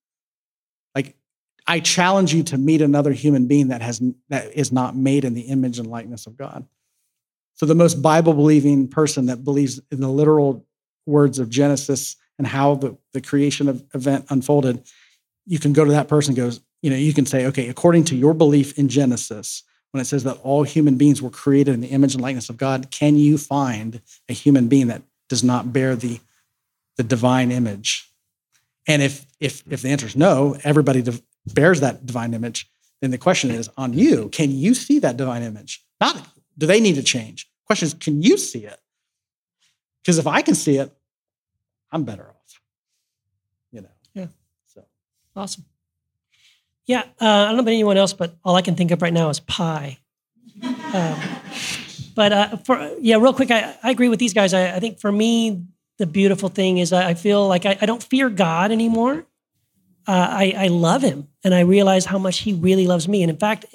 [0.95, 1.15] like
[1.65, 5.33] I challenge you to meet another human being that has that is not made in
[5.33, 6.65] the image and likeness of God.
[7.55, 10.65] So the most Bible believing person that believes in the literal
[11.07, 14.87] words of Genesis and how the, the creation of event unfolded,
[15.47, 18.15] you can go to that person goes, you know, you can say, okay, according to
[18.15, 21.87] your belief in Genesis, when it says that all human beings were created in the
[21.87, 25.95] image and likeness of God, can you find a human being that does not bear
[25.95, 26.19] the,
[26.97, 28.11] the divine image?
[28.87, 31.21] And if if if the answer is no, everybody div-
[31.53, 32.69] bears that divine image,
[33.01, 35.83] then the question is on you, can you see that divine image?
[35.99, 36.25] Not
[36.57, 37.49] do they need to change?
[37.67, 38.79] question is, can you see it?
[40.01, 40.91] Because if I can see it,
[41.91, 42.61] I'm better off.
[43.71, 43.89] You know?
[44.13, 44.27] Yeah.
[44.65, 44.85] So
[45.35, 45.65] awesome.
[46.87, 49.13] Yeah, uh, I don't know about anyone else, but all I can think of right
[49.13, 49.99] now is pie.
[50.63, 51.19] Um,
[52.15, 54.53] but uh, for yeah, real quick, I, I agree with these guys.
[54.53, 55.65] I, I think for me,
[55.97, 59.25] the beautiful thing is I feel like I, I don't fear God anymore.
[60.07, 63.21] Uh, I, I love Him, and I realize how much He really loves me.
[63.21, 63.65] And in fact,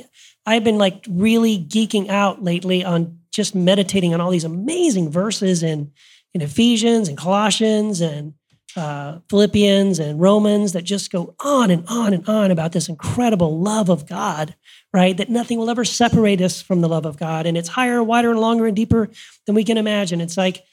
[0.46, 5.62] I've been like really geeking out lately on just meditating on all these amazing verses
[5.62, 5.92] in
[6.32, 8.32] in Ephesians and Colossians and
[8.76, 13.58] uh, Philippians and Romans that just go on and on and on about this incredible
[13.58, 14.54] love of God,
[14.92, 15.16] right?
[15.16, 17.46] That nothing will ever separate us from the love of God.
[17.46, 19.10] And it's higher, wider, and longer and deeper
[19.46, 20.20] than we can imagine.
[20.20, 20.64] It's like,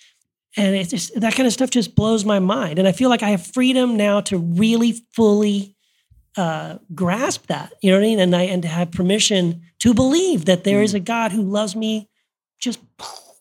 [0.56, 2.80] and it's just that kind of stuff just blows my mind.
[2.80, 5.76] And I feel like I have freedom now to really fully
[6.38, 8.20] uh, grasp that, you know what I mean?
[8.20, 11.76] And I and to have permission to believe that there is a God who loves
[11.76, 12.10] me
[12.60, 12.80] just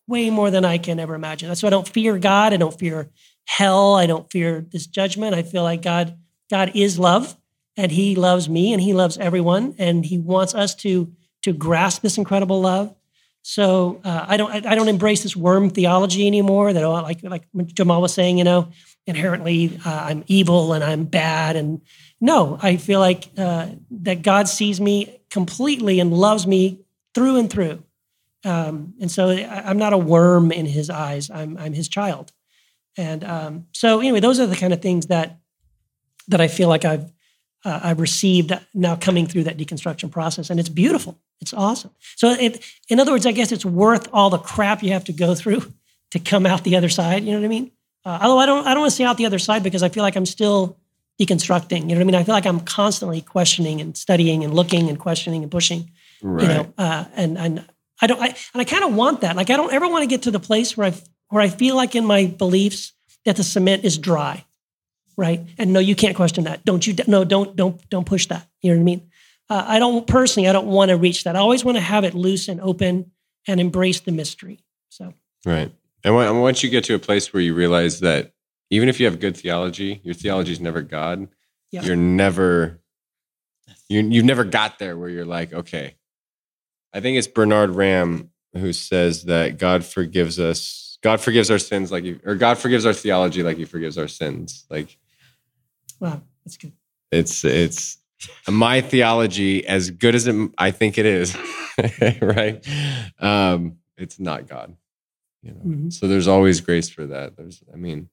[0.07, 1.49] way more than I can ever imagine.
[1.49, 2.53] That's why I don't fear God.
[2.53, 3.11] I don't fear
[3.49, 3.95] hell.
[3.95, 5.35] I don't fear this judgment.
[5.35, 6.17] I feel like God,
[6.51, 7.37] God is love
[7.77, 11.11] and he loves me and he loves everyone and he wants us to,
[11.43, 12.95] to grasp this incredible love.
[13.43, 16.75] So uh, I don't I don't embrace this worm theology anymore.
[16.75, 18.69] That oh, like like Jamal was saying, you know,
[19.07, 21.57] inherently uh, I'm evil and I'm bad.
[21.57, 21.81] And
[22.21, 26.81] no, I feel like uh, that God sees me completely and loves me
[27.15, 27.83] through and through.
[28.45, 31.31] Um, and so I, am not a worm in His eyes.
[31.31, 32.33] I'm I'm His child.
[32.99, 35.39] And um, so anyway, those are the kind of things that
[36.27, 37.11] that I feel like I've
[37.65, 41.19] uh, I've received now coming through that deconstruction process, and it's beautiful.
[41.41, 41.91] It's awesome.
[42.17, 45.13] So, it, in other words, I guess it's worth all the crap you have to
[45.13, 45.73] go through
[46.11, 47.25] to come out the other side.
[47.25, 47.71] You know what I mean?
[48.05, 49.89] Uh, although I don't, I don't want to say out the other side because I
[49.89, 50.79] feel like I'm still
[51.21, 51.83] deconstructing.
[51.83, 52.15] You know what I mean?
[52.15, 55.91] I feel like I'm constantly questioning and studying and looking and questioning and pushing.
[56.23, 56.43] Right.
[56.43, 57.65] You know, uh, and and
[58.01, 59.37] I don't, I, and I kind of want that.
[59.37, 60.95] Like I don't ever want to get to the place where I
[61.29, 62.93] where I feel like in my beliefs
[63.25, 64.45] that the cement is dry,
[65.17, 65.41] right?
[65.59, 66.65] And no, you can't question that.
[66.65, 66.95] Don't you?
[67.07, 68.47] No, don't don't don't push that.
[68.63, 69.11] You know what I mean?
[69.51, 70.49] Uh, I don't personally.
[70.49, 71.37] I don't want to reach that.
[71.37, 73.11] I always want to have it loose and open
[73.47, 74.65] and embrace the mystery.
[74.89, 75.15] So
[75.45, 75.73] right.
[76.05, 78.33] And once you get to a place where you realize that
[78.71, 81.29] even if you have good theology, your theology is never God.
[81.71, 81.83] Yeah.
[81.83, 82.81] You're never
[83.89, 85.97] you you've never got there where you're like, okay.
[86.93, 91.93] I think it's Bernard Ramm who says that God forgives us God forgives our sins
[91.93, 94.67] like you, or God forgives our theology like He forgives our sins.
[94.69, 94.97] Like,
[96.01, 96.73] wow, that's good.
[97.11, 97.99] It's it's
[98.49, 101.37] my theology as good as it, I think it is,
[102.21, 102.67] right?
[103.21, 104.77] Um, it's not God,
[105.43, 105.61] you know.
[105.61, 105.91] Mm-hmm.
[105.91, 107.37] So there's always grace for that.
[107.37, 108.09] There's, I mean,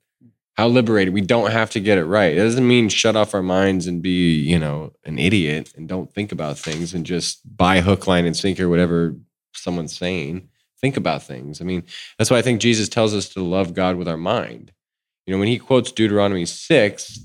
[0.56, 1.14] how liberated.
[1.14, 2.34] We don't have to get it right.
[2.34, 6.14] It doesn't mean shut off our minds and be, you know, an idiot and don't
[6.14, 9.16] think about things and just buy hook, line, and sinker whatever
[9.54, 10.50] someone's saying
[10.82, 11.62] think about things.
[11.62, 11.84] I mean,
[12.18, 14.72] that's why I think Jesus tells us to love God with our mind.
[15.26, 17.20] You know, when he quotes Deuteronomy 6,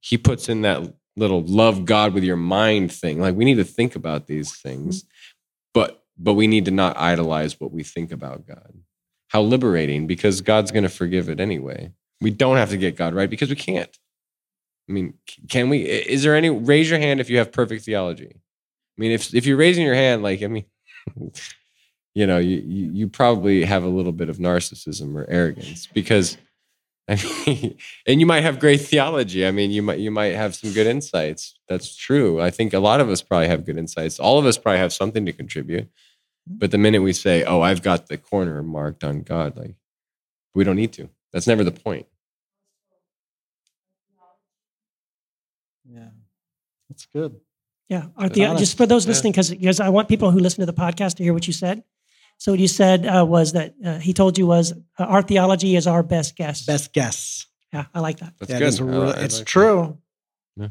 [0.00, 3.20] he puts in that little love God with your mind thing.
[3.20, 5.04] Like we need to think about these things,
[5.72, 8.72] but but we need to not idolize what we think about God.
[9.28, 11.92] How liberating because God's going to forgive it anyway.
[12.20, 13.96] We don't have to get God right because we can't.
[14.88, 15.14] I mean,
[15.48, 18.32] can we is there any raise your hand if you have perfect theology?
[18.34, 20.66] I mean, if if you're raising your hand like I mean
[22.14, 26.38] you know, you, you, you probably have a little bit of narcissism or arrogance because,
[27.08, 29.46] I mean, and you might have great theology.
[29.46, 31.58] I mean, you might you might have some good insights.
[31.68, 32.40] That's true.
[32.40, 34.18] I think a lot of us probably have good insights.
[34.18, 35.84] All of us probably have something to contribute.
[35.84, 36.58] Mm-hmm.
[36.58, 39.74] But the minute we say, "Oh, I've got the corner marked on God," like
[40.54, 41.10] we don't need to.
[41.32, 42.06] That's never the point.
[45.84, 46.08] Yeah,
[46.88, 47.38] that's good.
[47.88, 50.66] Yeah, our the, just for those listening, because because I want people who listen to
[50.66, 51.82] the podcast to hear what you said.
[52.38, 55.76] So what you said uh, was that uh, he told you was uh, our theology
[55.76, 56.64] is our best guess.
[56.64, 57.46] Best guess.
[57.72, 58.34] Yeah, I like that.
[58.38, 58.68] That's yeah, good.
[58.68, 59.98] It's, really, it's like true.
[60.56, 60.68] Yeah.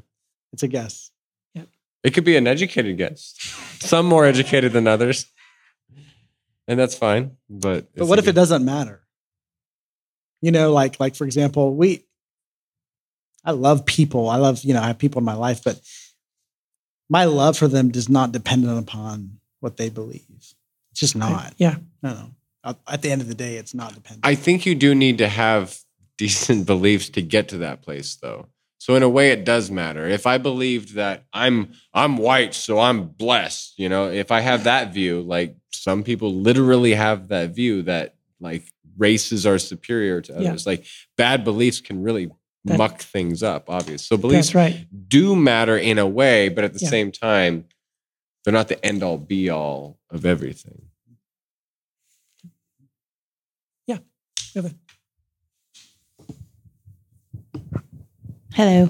[0.53, 1.11] It's a guess.
[1.53, 1.63] Yeah.
[2.03, 3.33] It could be an educated guess.
[3.79, 5.25] Some more educated than others,
[6.67, 7.37] and that's fine.
[7.49, 9.01] But but what if it doesn't matter?
[10.41, 12.05] You know, like like for example, we.
[13.45, 14.29] I love people.
[14.29, 15.81] I love you know I have people in my life, but
[17.09, 20.53] my love for them does not depend upon what they believe.
[20.93, 21.55] It's just not.
[21.57, 21.77] Yeah.
[22.03, 22.13] No,
[22.63, 22.75] no.
[22.87, 24.25] At the end of the day, it's not dependent.
[24.25, 25.77] I think you do need to have
[26.17, 28.47] decent beliefs to get to that place, though.
[28.77, 30.07] So in a way, it does matter.
[30.07, 34.65] If I believed that I'm I'm white, so I'm blessed, you know, if I have
[34.65, 38.65] that view, like some people literally have that view that like
[38.97, 40.65] races are superior to others.
[40.65, 40.71] Yeah.
[40.71, 40.85] Like
[41.17, 42.29] bad beliefs can really
[42.65, 44.15] that, muck things up, obviously.
[44.15, 44.85] So beliefs right.
[45.07, 46.89] do matter in a way, but at the yeah.
[46.89, 47.65] same time,
[48.43, 50.89] they're not the end all be all of everything.
[53.87, 53.99] Yeah.
[58.53, 58.89] Hello.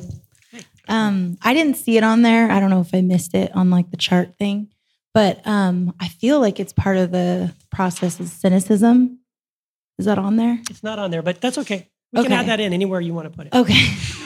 [0.87, 2.51] Um, I didn't see it on there.
[2.51, 4.69] I don't know if I missed it on like the chart thing,
[5.13, 9.19] but um, I feel like it's part of the process of cynicism.
[9.97, 10.59] Is that on there?
[10.69, 11.87] It's not on there, but that's okay.
[12.11, 13.53] We can add that in anywhere you want to put it.
[13.53, 13.87] Okay.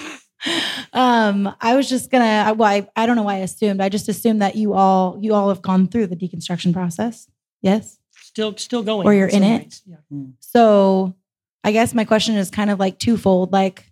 [0.94, 2.54] um, I was just gonna.
[2.54, 3.82] Well, I, I don't know why I assumed.
[3.82, 7.28] I just assumed that you all you all have gone through the deconstruction process.
[7.62, 7.98] Yes.
[8.12, 9.08] Still, still going.
[9.08, 9.64] Or you're in it?
[9.64, 9.82] ways.
[9.86, 10.26] Yeah.
[10.40, 11.16] So
[11.64, 13.52] I guess my question is kind of like twofold.
[13.52, 13.92] Like,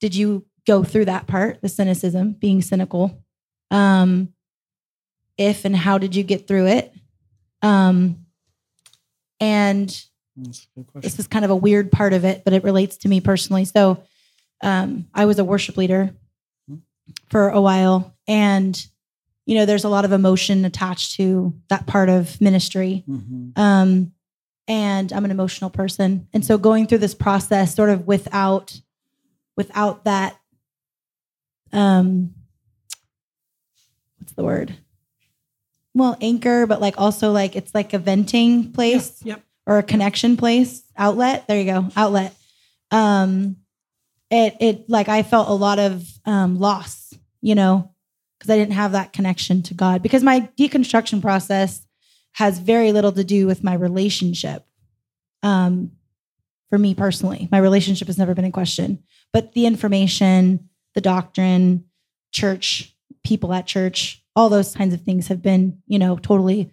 [0.00, 3.22] did you go through that part, the cynicism, being cynical?
[3.70, 4.32] Um,
[5.36, 6.92] if and how did you get through it?
[7.62, 8.26] Um,
[9.40, 9.88] and
[10.36, 11.00] That's a good question.
[11.02, 13.64] this is kind of a weird part of it, but it relates to me personally.
[13.64, 14.02] So
[14.62, 16.10] um, I was a worship leader
[17.30, 18.86] for a while, and
[19.46, 23.02] you know, there's a lot of emotion attached to that part of ministry.
[23.08, 23.56] Mhm.
[23.58, 24.12] Um,
[24.66, 28.80] and I'm an emotional person, and so going through this process, sort of without,
[29.56, 30.36] without that,
[31.72, 32.34] um,
[34.18, 34.74] what's the word?
[35.94, 39.42] Well, anchor, but like also like it's like a venting place Yep.
[39.66, 41.46] or a connection place, outlet.
[41.48, 42.34] There you go, outlet.
[42.90, 43.56] Um,
[44.30, 47.92] it it like I felt a lot of um, loss, you know,
[48.38, 50.02] because I didn't have that connection to God.
[50.02, 51.86] Because my deconstruction process
[52.32, 54.64] has very little to do with my relationship.
[55.42, 55.92] Um,
[56.70, 59.02] for me personally, my relationship has never been in question,
[59.32, 61.84] but the information, the doctrine,
[62.30, 66.70] church, people at church, all those kinds of things have been, you know, totally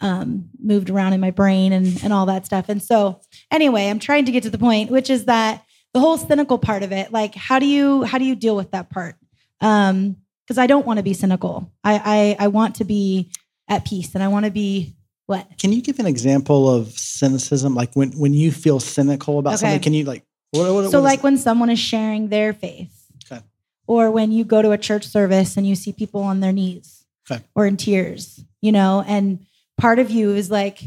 [0.00, 2.68] um, moved around in my brain and and all that stuff.
[2.68, 3.20] And so,
[3.50, 5.63] anyway, I'm trying to get to the point, which is that
[5.94, 7.12] the whole cynical part of it.
[7.12, 9.16] Like, how do you how do you deal with that part?
[9.60, 11.72] Um, because I don't want to be cynical.
[11.82, 13.30] I, I I want to be
[13.68, 14.94] at peace, and I want to be
[15.26, 17.74] what Can you give an example of cynicism?
[17.74, 19.60] Like when when you feel cynical about Okay.
[19.60, 22.90] something, can you like what, what, so what like when someone is sharing their faith
[23.24, 23.42] Okay.
[23.86, 27.06] or when you go to a church service and you see people on their knees
[27.30, 27.42] Okay.
[27.54, 29.46] or in tears you know and
[29.78, 30.80] part of you is like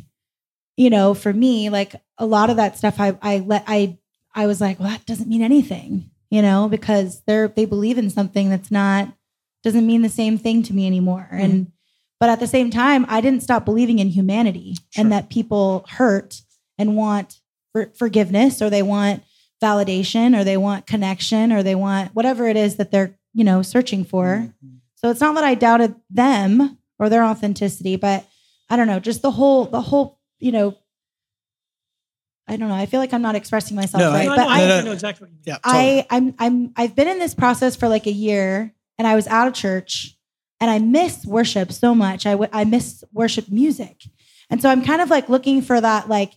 [0.78, 3.98] you know for me like a lot of that stuff i i let i
[4.38, 8.10] i was like well that doesn't mean anything you know because they're they believe in
[8.10, 9.14] something that's not
[9.64, 11.72] doesn't mean the same thing to me anymore and
[12.20, 15.02] but at the same time i didn't stop believing in humanity Sure.
[15.04, 16.42] and that people hurt
[16.78, 17.42] and want
[17.74, 19.24] for, forgiveness or they want
[19.64, 23.62] validation or they want connection or they want whatever it is that they're you know
[23.62, 24.28] searching for
[24.64, 24.78] Mhm.
[24.96, 28.26] so it's not that i doubted them or their authenticity but
[28.70, 30.76] i don't know just the whole the whole you know
[32.48, 34.50] i don't know i feel like i'm not expressing myself No, right No, but no,
[34.50, 34.86] i I, no, I no.
[34.86, 35.44] know exactly what you mean.
[35.46, 36.00] Yeah, totally.
[36.02, 39.28] I I'm I'm I've been in this process for like a year and I was
[39.28, 40.18] out of church
[40.60, 42.26] and I miss worship so much.
[42.26, 44.04] I w- I miss worship music.
[44.50, 46.34] And so I'm kind of like looking for that like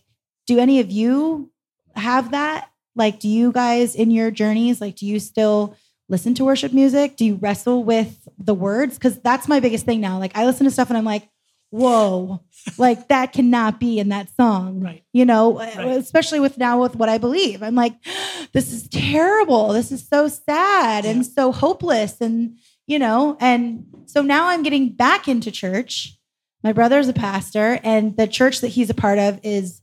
[0.47, 1.49] do any of you
[1.95, 2.69] have that?
[2.95, 5.75] Like do you guys in your journeys like do you still
[6.09, 7.15] listen to worship music?
[7.15, 10.19] Do you wrestle with the words cuz that's my biggest thing now.
[10.19, 11.27] Like I listen to stuff and I'm like
[11.71, 12.41] whoa
[12.77, 14.79] like that cannot be in that song.
[14.81, 15.03] Right.
[15.13, 15.97] you know Right.
[15.97, 17.61] especially with now with what i believe.
[17.63, 17.95] I'm like
[18.53, 19.69] this is terrible.
[19.69, 22.57] This is so sad and so hopeless and
[22.87, 26.17] you know and so now i'm getting back into church.
[26.63, 29.81] My brother's a pastor and the church that he's a part of is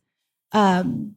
[0.52, 1.16] um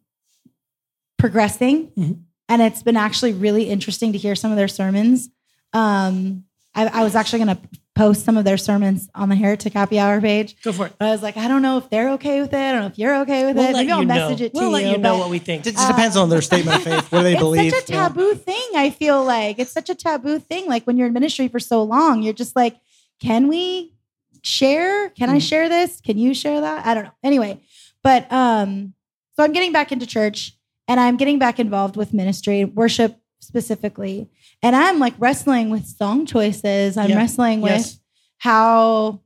[1.17, 1.87] progressing.
[1.97, 2.21] Mhm.
[2.49, 5.29] and it's been actually really interesting to hear some of their sermons.
[5.73, 7.61] Um i, I was actually going to
[7.93, 10.93] post some of their sermons on the heretic happy hour page Go for it.
[10.97, 12.57] but I was like, I don't know if they're okay with it.
[12.57, 13.73] I don't know if you're okay with We'll it.
[13.73, 14.13] let Maybe I'll you know.
[14.29, 14.73] message it to we'll you.
[14.75, 15.67] let you know what we think.
[15.67, 17.11] It just depends on their statement of faith.
[17.11, 17.73] What they it's believe?
[17.73, 18.07] It's such a Yeah.
[18.07, 18.63] taboo thing.
[18.75, 20.67] I feel like it's such a taboo thing.
[20.67, 22.77] Like when you're in ministry for so long, you're just like,
[23.21, 23.93] can we
[24.41, 25.09] share?
[25.09, 25.41] Can I Mhm.
[25.49, 25.99] share this?
[26.01, 26.85] Can you share that?
[26.85, 27.11] I don't know.
[27.23, 27.59] Anyway,
[28.03, 28.93] but um,
[29.35, 34.29] so I'm getting back into church and I'm getting back involved with ministry, worship specifically,
[34.63, 36.97] and I'm like wrestling with song choices.
[36.97, 37.17] I'm Yeah.
[37.17, 37.99] wrestling with Yes.
[38.37, 39.21] how,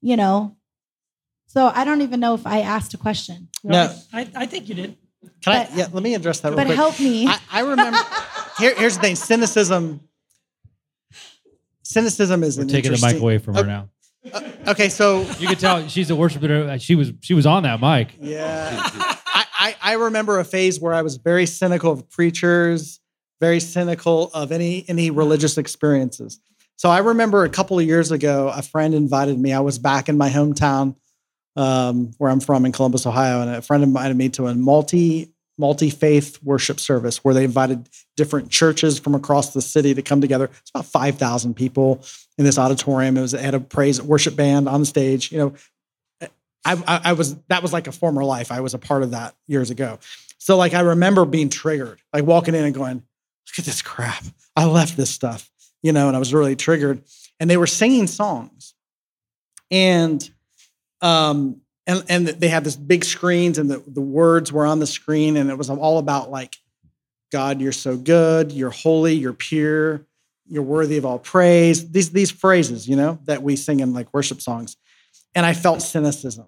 [0.00, 0.56] you know.
[1.46, 3.94] So I don't even know if I asked a question, No.
[4.12, 4.96] I, I think you did.
[5.44, 5.68] Can I?
[5.76, 6.76] Yeah, let me address that real but quick.
[6.76, 7.26] help me.
[7.28, 7.98] I, I remember.
[8.58, 10.00] here, here's the thing: cynicism.
[11.82, 13.64] Cynicism is We're an taking the mic away from her Oh.
[13.64, 13.88] now.
[14.32, 16.70] Uh, okay, so You can tell she's a worshiper.
[16.70, 18.16] Uh, she was she was on that mic.
[18.20, 18.70] Yeah.
[19.34, 23.00] I, I, I remember a phase where I was very cynical of preachers,
[23.42, 26.40] very cynical of any any religious experiences.
[26.76, 29.52] So I remember a couple of years ago, a friend invited me.
[29.52, 30.94] I was back in my hometown,
[31.56, 35.32] um, where I'm from in Columbus, Ohio, and a friend invited me to a multi
[35.58, 40.20] multi faith worship service where they invited different churches from across the city to come
[40.20, 40.44] together.
[40.44, 42.04] It's about five thousand people
[42.38, 43.16] in this auditorium.
[43.16, 45.32] It was had a praise worship band on the stage.
[45.32, 46.28] You know,
[46.64, 48.52] I, I, I was that was like a former life.
[48.52, 49.98] I was a part of that years ago.
[50.38, 53.02] So like I remember being triggered, like walking in and going,
[53.46, 54.24] look at this crap.
[54.56, 55.50] I left this stuff,
[55.82, 57.02] you know, and I was really triggered.
[57.40, 58.74] And they were singing songs.
[59.70, 60.28] And
[61.00, 64.86] um and and they had this big screens and the, the words were on the
[64.86, 66.56] screen and it was all about like
[67.32, 70.06] God, you're so good, you're holy, you're pure,
[70.46, 71.90] you're worthy of all praise.
[71.90, 74.76] These these phrases, you know, that we sing in like worship songs.
[75.34, 76.46] And I felt cynicism.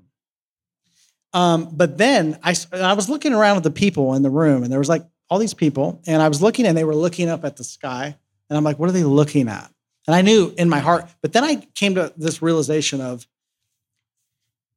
[1.32, 4.70] Um, but then I, I was looking around at the people in the room, and
[4.70, 7.44] there was like all these people, and I was looking, and they were looking up
[7.44, 8.16] at the sky,
[8.48, 9.70] and I'm like, what are they looking at?
[10.06, 13.26] And I knew in my heart, but then I came to this realization of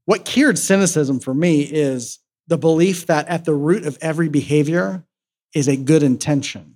[0.06, 5.04] what cured cynicism for me is the belief that at the root of every behavior
[5.54, 6.76] is a good intention,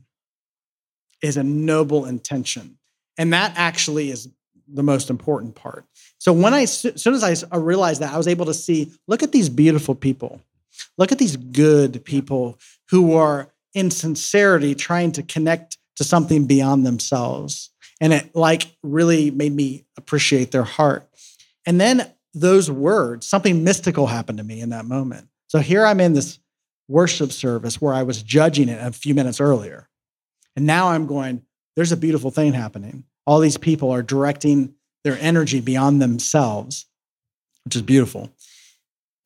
[1.21, 2.77] is a noble intention.
[3.17, 4.27] And that actually is
[4.67, 5.85] the most important part.
[6.17, 8.91] So when I, as soon as I uh, realized that, I was able to see,
[9.07, 10.41] look at these beautiful people.
[10.97, 12.57] Look at these good people
[12.89, 17.69] who are in sincerity trying to connect to something beyond themselves.
[17.99, 21.07] And it like really made me appreciate their heart.
[21.65, 25.27] And then those words, something mystical happened to me in that moment.
[25.47, 26.39] So here I'm in this
[26.87, 29.89] worship service where I was judging it a few minutes earlier.
[30.55, 31.43] And now I'm going,
[31.75, 33.03] there's a beautiful thing happening.
[33.25, 36.85] All these people are directing their energy beyond themselves,
[37.63, 38.31] which is beautiful.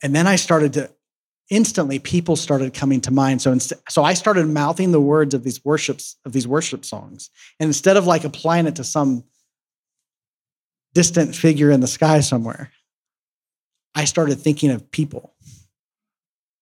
[0.03, 0.91] And then I started to
[1.49, 3.41] instantly people started coming to mind.
[3.41, 7.29] So inst- so I started mouthing the words of these worships of these worship songs.
[7.59, 9.23] And instead of like applying it to some
[10.93, 12.71] distant figure in the sky somewhere,
[13.93, 15.35] I started thinking of people.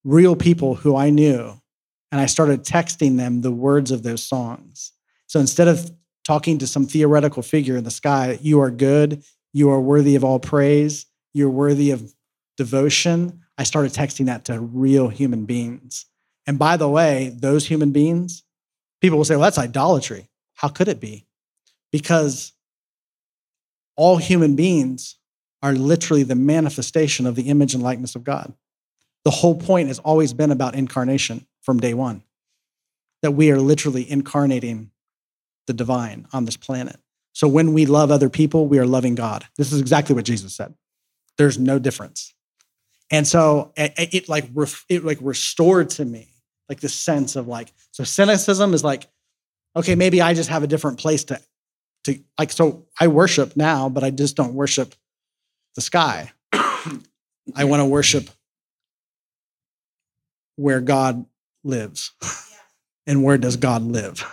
[0.03, 1.53] Real people who I knew
[2.11, 4.91] and I started texting them the words of those songs.
[5.27, 5.89] So instead of
[6.23, 9.23] talking to some theoretical figure in the sky, you are good,
[9.53, 12.13] you are worthy of all praise, you're worthy of
[12.57, 13.42] devotion.
[13.57, 16.05] I started texting that to real human beings.
[16.47, 18.43] And by the way, those human beings,
[19.01, 20.29] people will say, well, that's idolatry.
[20.55, 21.25] How could it be?
[21.91, 22.53] Because
[23.95, 25.17] all human beings
[25.61, 28.53] are literally the manifestation of the image and likeness of God.
[29.23, 32.23] The whole point has always been about incarnation from day one,
[33.21, 34.91] that we are literally incarnating
[35.67, 36.99] the divine on this planet.
[37.31, 39.45] So when we love other people, we are loving God.
[39.57, 40.73] This is exactly what Jesus said.
[41.37, 42.33] There's no difference.
[43.13, 44.49] And so it, it like
[44.89, 46.27] it like restored to me
[46.67, 49.07] like this sense of like so cynicism is like
[49.75, 51.39] okay maybe I just have a different place to
[52.05, 54.95] to like so I worship now but I just don't worship
[55.75, 56.31] the sky.
[56.53, 58.29] I want to worship
[60.55, 61.25] where God
[61.63, 62.11] lives.
[63.05, 64.23] And where does God live?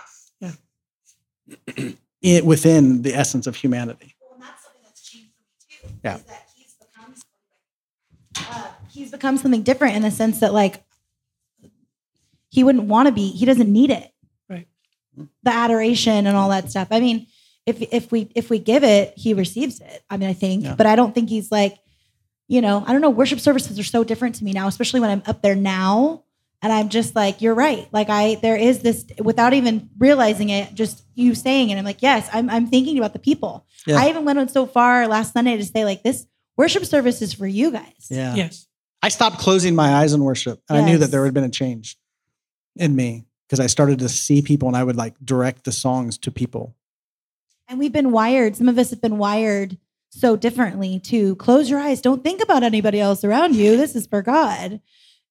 [2.21, 4.15] it, within the essence of humanity.
[4.21, 5.99] Well, and that's something that's changed for me too.
[6.05, 6.15] Yeah.
[6.15, 7.13] Is that he's become
[8.49, 10.83] uh, he's become something different in the sense that like
[12.49, 13.29] he wouldn't want to be.
[13.29, 14.11] He doesn't need it.
[14.49, 14.67] Right.
[15.43, 16.87] The adoration and all that stuff.
[16.91, 17.27] I mean,
[17.65, 20.03] if if we if we give it, he receives it.
[20.09, 20.75] I mean, I think, Yeah.
[20.75, 21.77] but I don't think he's like,
[22.47, 23.09] you know, I don't know.
[23.09, 26.23] Worship services are so different to me now, especially when I'm up there now.
[26.63, 27.87] And I'm just like, you're right.
[27.91, 31.77] Like I, there is this without even realizing it, just you saying it.
[31.79, 33.65] I'm like, yes, I'm, I'm thinking about the people.
[33.87, 33.99] Yeah.
[33.99, 36.27] I even went on so far last Sunday to say like, this
[36.61, 38.07] worship service is for you guys.
[38.09, 38.35] Yeah.
[38.35, 38.67] Yes.
[39.01, 41.49] I stopped closing my eyes in worship and I knew that there had been a
[41.49, 41.97] change
[42.75, 46.19] in me because I started to see people and I would like direct the songs
[46.19, 46.75] to people.
[47.67, 48.55] And we've been wired.
[48.55, 49.79] Some of us have been wired
[50.11, 51.99] so differently to close your eyes.
[51.99, 53.75] Don't think about anybody else around you.
[53.75, 54.81] This is for God.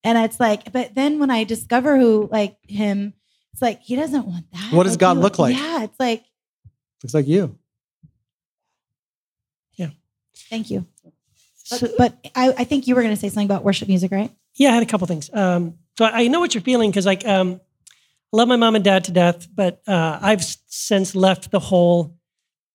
[0.03, 3.15] And it's like, but then when I discover who like him,
[3.53, 4.73] it's like he doesn't want that.
[4.73, 5.55] What does God he- look like?
[5.55, 6.25] Yeah, it's like,
[7.05, 7.57] Looks like you.
[9.77, 9.91] Yeah.
[10.51, 10.87] Thank you.
[11.97, 14.31] But, I, I think you were going to say something about worship music, right?
[14.57, 15.31] Yeah, I had a couple things.
[15.33, 17.61] Um, so I know what you're feeling because, like, um,
[18.33, 22.17] I love my mom and dad to death, but uh, I've since left the whole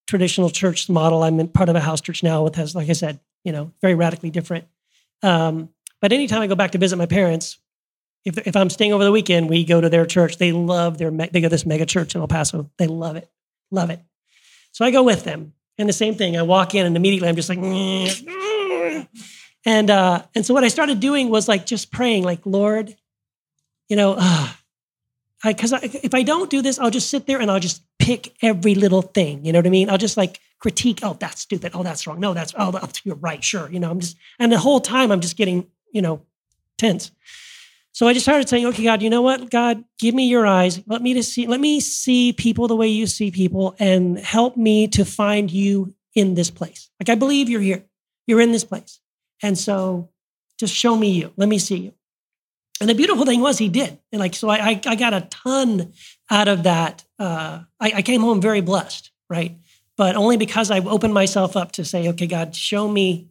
[0.08, 1.24] traditional church model.
[1.24, 3.96] I'm part of a house church now, with has, like I said, you know, very
[3.96, 4.66] radically different.
[5.24, 5.70] Um,
[6.02, 7.58] but anytime I go back to visit my parents,
[8.26, 10.38] if if I'm staying over the weekend, we go to their church.
[10.38, 12.70] They love their they go to this mega church in El Paso.
[12.78, 13.30] They love it,
[13.72, 14.02] love it.
[14.72, 16.36] So I go with them, and the same thing.
[16.36, 17.60] I walk in, and immediately I'm just like.
[19.66, 22.96] And uh, and so what I started doing was like just praying, like Lord,
[23.90, 24.54] you know, uh,
[25.44, 28.36] because I, if I don't do this, I'll just sit there and I'll just pick
[28.42, 29.44] every little thing.
[29.44, 29.90] You know what I mean?
[29.90, 31.00] I'll just like critique.
[31.04, 31.72] Oh, that's stupid.
[31.74, 32.20] Oh, that's wrong.
[32.20, 33.44] No, that's oh, you're right.
[33.44, 33.70] Sure.
[33.70, 36.22] You know, I'm just and the whole time I'm just getting you know
[36.78, 37.12] tense.
[37.92, 39.50] So I just started saying, okay, God, you know what?
[39.50, 40.84] God, give me your eyes.
[40.86, 41.48] Let me to see.
[41.48, 45.94] Let me see people the way you see people, and help me to find you
[46.14, 46.90] in this place.
[47.00, 47.84] Like I believe you're here.
[48.28, 49.00] You're in this place.
[49.42, 50.10] And so
[50.58, 51.34] just show me you.
[51.38, 51.94] Let me see you.
[52.82, 54.00] And the beautiful thing was he did.
[54.12, 55.94] And like, so I, I, got a ton
[56.30, 57.06] out of that.
[57.18, 59.58] Uh, I, I came home very blessed, right?
[59.96, 63.30] But only because I opened myself up to say, okay, God, show me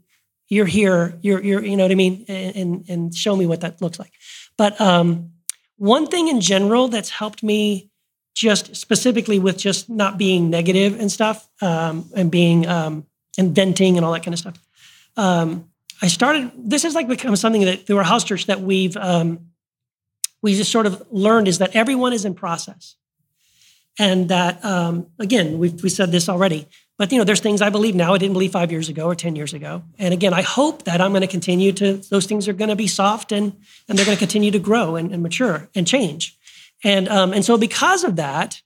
[0.49, 1.19] you're here.
[1.21, 2.25] You're, you're, you know what I mean?
[2.27, 4.13] And, and, and show me what that looks like.
[4.57, 5.33] But um,
[5.77, 7.91] one thing in general that's helped me
[8.35, 13.07] just specifically with just not being negative and stuff um, and being um,
[13.39, 14.59] and venting and all that kind of stuff.
[15.17, 15.71] Um,
[16.03, 16.51] I started.
[16.57, 19.51] This has like become something that through our house church that we've um,
[20.43, 22.97] we just sort of learned is that everyone is in process,
[23.99, 26.67] and that um, again we we said this already.
[26.97, 29.15] But you know, there's things I believe now I didn't believe five years ago or
[29.15, 29.83] ten years ago.
[29.99, 31.95] And again, I hope that I'm going to continue to.
[31.95, 33.57] Those things are going to be soft and
[33.89, 36.37] and they're going to continue to grow and, and mature and change.
[36.85, 38.63] And um, and so because of that,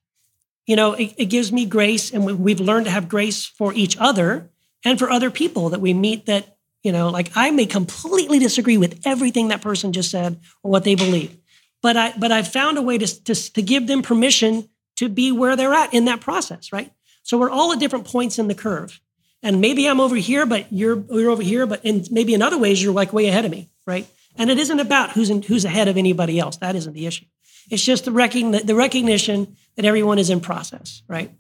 [0.67, 3.73] you know, it, it gives me grace, and we, we've learned to have grace for
[3.73, 4.51] each other
[4.85, 6.27] and for other people that we meet.
[6.27, 10.71] That you know, like I may completely disagree with everything that person just said or
[10.71, 11.37] what they believe,
[11.83, 15.33] but I but I've found a way to to, to give them permission to be
[15.33, 16.93] where they're at in that process, right?
[17.23, 19.01] So we're all at different points in the curve.
[19.43, 22.59] And maybe I'm over here, but you're you're over here, but in maybe in other
[22.59, 24.07] ways you're like way ahead of me, right?
[24.37, 26.57] And it isn't about who's in, who's ahead of anybody else.
[26.59, 27.27] That isn't the issue.
[27.71, 31.31] It's just the, recogn- the recognition that everyone is in process, right?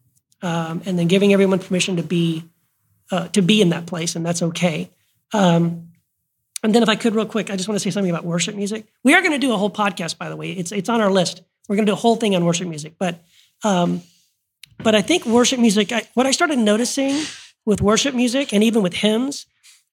[0.42, 2.44] Um, and then giving everyone permission to be
[3.10, 4.90] uh, to be in that place, and that's okay.
[5.32, 5.88] Um,
[6.62, 8.54] and then, if I could, real quick, I just want to say something about worship
[8.54, 8.86] music.
[9.04, 10.50] We are going to do a whole podcast, by the way.
[10.52, 11.42] It's it's on our list.
[11.68, 13.22] We're going to do a whole thing on worship music, but
[13.64, 14.02] um,
[14.78, 15.92] but I think worship music.
[15.92, 17.24] I, what I started noticing
[17.64, 19.46] with worship music, and even with hymns,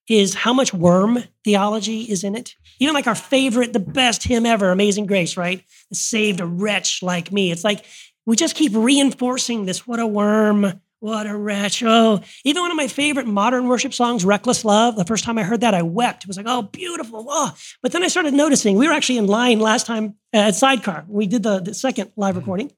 [0.08, 2.56] is how much worm theology is in it.
[2.80, 5.64] Even like our favorite, the best hymn ever, Amazing Grace, right?
[5.94, 7.52] Saved a wretch like me.
[7.52, 7.86] It's like
[8.26, 9.88] we just keep reinforcing this.
[9.88, 10.82] What a worm.
[11.06, 11.84] What a wretch.
[11.84, 15.44] Oh, even one of my favorite modern worship songs, Reckless Love, the first time I
[15.44, 16.24] heard that, I wept.
[16.24, 17.28] It was like, oh, beautiful.
[17.30, 17.56] Oh.
[17.84, 21.06] But then I started noticing, we were actually in line last time at Sidecar.
[21.08, 22.72] We did the, the second live recording,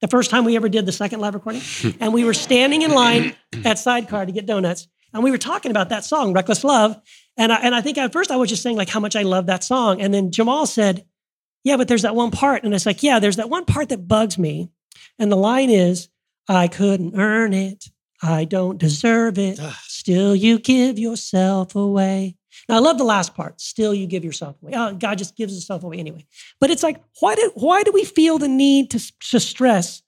[0.00, 1.60] the first time we ever did the second live recording.
[2.00, 4.88] and we were standing in line at Sidecar to get donuts.
[5.12, 6.98] And we were talking about that song, Reckless Love.
[7.36, 9.24] And I, and I think at first I was just saying like how much I
[9.24, 10.00] love that song.
[10.00, 11.04] And then Jamal said,
[11.64, 12.64] yeah, but there's that one part.
[12.64, 14.70] And it's like, yeah, there's that one part that bugs me.
[15.18, 16.08] And the line is,
[16.48, 17.86] I couldn't earn it.
[18.22, 19.58] I don't deserve it.
[19.82, 22.36] Still, you give yourself away.
[22.68, 23.60] Now, I love the last part.
[23.60, 24.72] Still, you give yourself away.
[24.74, 26.24] Oh, God just gives himself away anyway.
[26.60, 30.02] But it's like, why do, why do we feel the need to, to stress,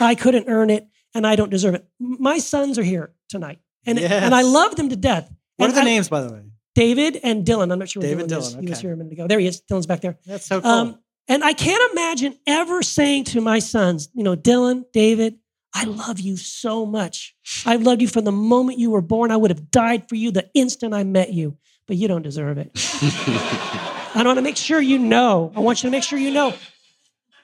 [0.00, 1.86] I couldn't earn it and I don't deserve it?
[1.98, 3.58] My sons are here tonight.
[3.86, 4.10] And, Yes.
[4.12, 5.32] and I love them to death.
[5.56, 6.40] What are And the I- names, by the way?
[6.74, 7.70] David and Dylan.
[7.72, 8.54] I'm not sure where David Dylan is.
[8.56, 9.26] Dylan, He was here a minute ago.
[9.28, 9.60] There he is.
[9.70, 10.18] Dylan's back there.
[10.26, 10.70] That's so cool.
[10.70, 15.36] Um, and I can't imagine ever saying to my sons, you know, Dylan, David,
[15.74, 17.34] I love you so much.
[17.64, 19.30] I've loved you from the moment you were born.
[19.30, 21.56] I would have died for you the instant I met you,
[21.86, 22.70] but you don't deserve it.
[24.14, 25.52] I want to make sure you know.
[25.56, 26.54] I want you to make sure you know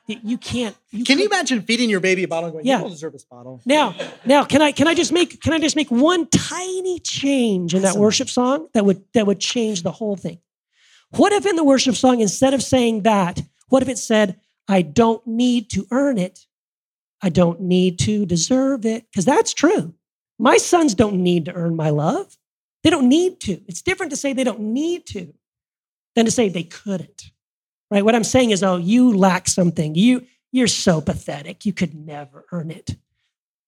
[0.09, 0.75] you can't.
[0.91, 2.77] You Can you imagine feeding your baby a bottle and going, Yeah.
[2.79, 3.61] you don't deserve this bottle?
[3.67, 7.75] now, now, can I can I just make can I just make one tiny change
[7.75, 8.01] in that Awesome.
[8.01, 10.39] worship song that would that would change the whole thing?
[11.11, 14.83] What if in the worship song, instead of saying that, what if it said, I
[14.83, 16.47] don't need to earn it.
[17.23, 19.07] I don't need to deserve it.
[19.11, 19.95] Because that's true.
[20.39, 22.37] My sons don't need to earn my love.
[22.85, 23.61] They don't need to.
[23.67, 25.35] It's different to say they don't need to
[26.15, 27.31] than to say they couldn't.
[27.91, 28.05] Right?
[28.05, 29.95] What I'm saying is, oh, you lack something.
[29.95, 31.67] You you're so pathetic.
[31.67, 32.97] You could never earn it.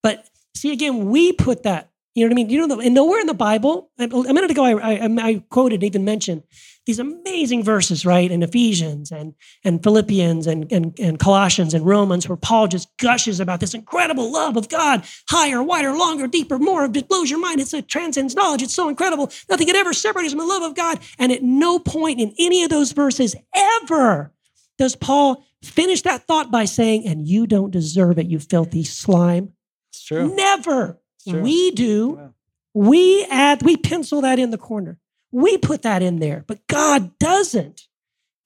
[0.03, 1.90] But see, again, we put that.
[2.15, 2.51] You know what I mean?
[2.51, 3.91] You know, the, and nowhere in the Bible.
[3.99, 6.43] A a minute ago, I, I, I quoted, even mentioned
[6.87, 12.29] these amazing verses, right, in Ephesians and and Philippians and, and and Colossians and Romans,
[12.29, 16.85] where Paul just gushes about this incredible love of God, higher, wider, longer, deeper, more.
[16.85, 17.61] It blows your mind.
[17.61, 18.63] It's, it transcends knowledge.
[18.63, 19.31] It's so incredible.
[19.49, 20.99] Nothing could ever separate us from the love of God.
[21.19, 24.33] And at no point in any of those verses ever
[24.79, 29.53] does Paul finish that thought by saying, "And you don't deserve it, you filthy slime."
[29.93, 30.35] It's true.
[30.35, 31.00] Never.
[31.29, 31.41] True.
[31.41, 32.17] We do.
[32.19, 32.29] Yeah.
[32.73, 34.99] We add, we pencil that in the corner.
[35.33, 37.87] We put that in there, but God doesn't.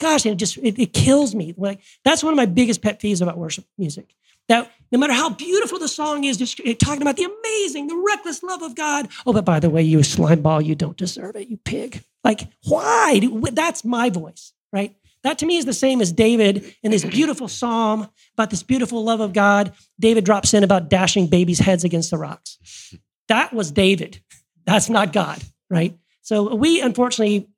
[0.01, 1.55] Gosh, it just it, it kills me.
[1.57, 4.15] Like that's one of my biggest pet peeves about worship music.
[4.49, 8.43] That no matter how beautiful the song is, just talking about the amazing, the reckless
[8.43, 9.09] love of God.
[9.27, 12.05] Oh, but by the way, you slime ball, you don't deserve it, you pig.
[12.23, 13.21] Like, why?
[13.53, 14.95] That's my voice, right?
[15.25, 19.03] That to me is the same as David in this beautiful psalm about this beautiful
[19.03, 19.73] love of God.
[19.99, 22.95] David drops in about dashing babies' heads against the rocks.
[23.29, 24.21] That was David.
[24.67, 25.99] That's not God, right?
[26.21, 27.49] So we unfortunately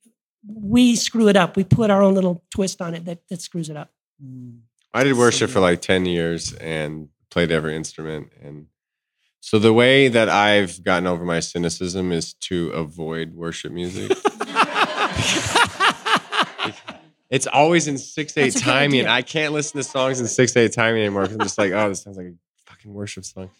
[0.49, 1.57] we screw it up.
[1.57, 3.91] We put our own little twist on it that, that screws it up.
[4.95, 8.31] I did worship for like 10 years and played every instrument.
[8.43, 8.67] And
[9.41, 14.17] so the way that I've gotten over my cynicism is to avoid worship music.
[17.37, 19.01] it it's always in six eight timing.
[19.01, 19.11] idea.
[19.11, 21.89] I can't listen to songs in six eight timing anymore because I'm just like, oh,
[21.89, 22.35] this sounds like a
[22.67, 23.51] fucking worship song.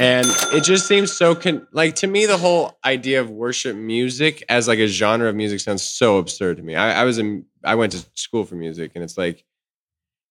[0.00, 4.42] And it just seems so con- like to me the whole idea of worship music
[4.48, 6.74] as like a genre of music sounds so absurd to me.
[6.74, 9.44] I, I was in I went to school for music and it's like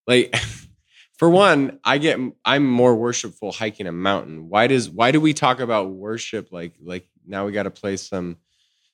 [0.08, 0.36] like
[1.18, 4.50] for one, I get I'm more worshipful hiking a mountain.
[4.50, 7.96] Why does why do we talk about worship like like now we got to play
[7.96, 8.38] some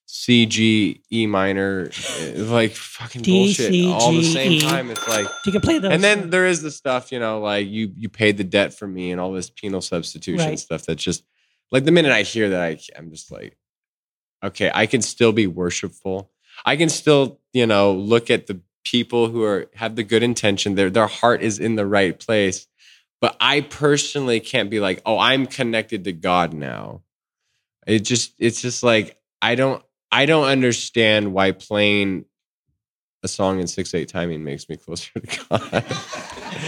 [0.09, 4.61] C G E minor eh, like fucking D, bullshit C, all the same E.
[4.61, 4.89] time?
[4.89, 5.91] It's like You can play those.
[5.91, 8.87] and then there is the stuff, you know, like you you paid the debt for
[8.87, 10.59] me and all this penal substitution Right.
[10.59, 10.85] stuff.
[10.85, 11.23] That's just
[11.71, 13.57] like the minute I hear that, I I'm just like,
[14.43, 16.31] okay, I can still be worshipful.
[16.65, 20.75] I can still, you know, look at the people who are have the good intention.
[20.75, 22.65] Their their heart is in the right place.
[23.19, 27.01] But I personally can't be like, oh, I'm connected to God now.
[27.85, 32.25] It just it's just like I don't I don't understand why playing
[33.23, 35.85] a song in six eight timing makes me closer to God.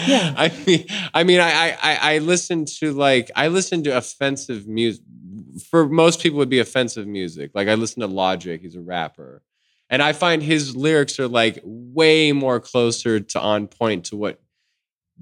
[0.08, 0.34] Yeah.
[0.38, 5.04] I mean, I mean, I, I, I listen to like I listen to offensive music.
[5.70, 7.52] For most people, would be offensive music.
[7.54, 8.62] Like I listen to Logic.
[8.62, 9.42] He's a rapper,
[9.90, 14.40] and I find his lyrics are like way more closer to on point to what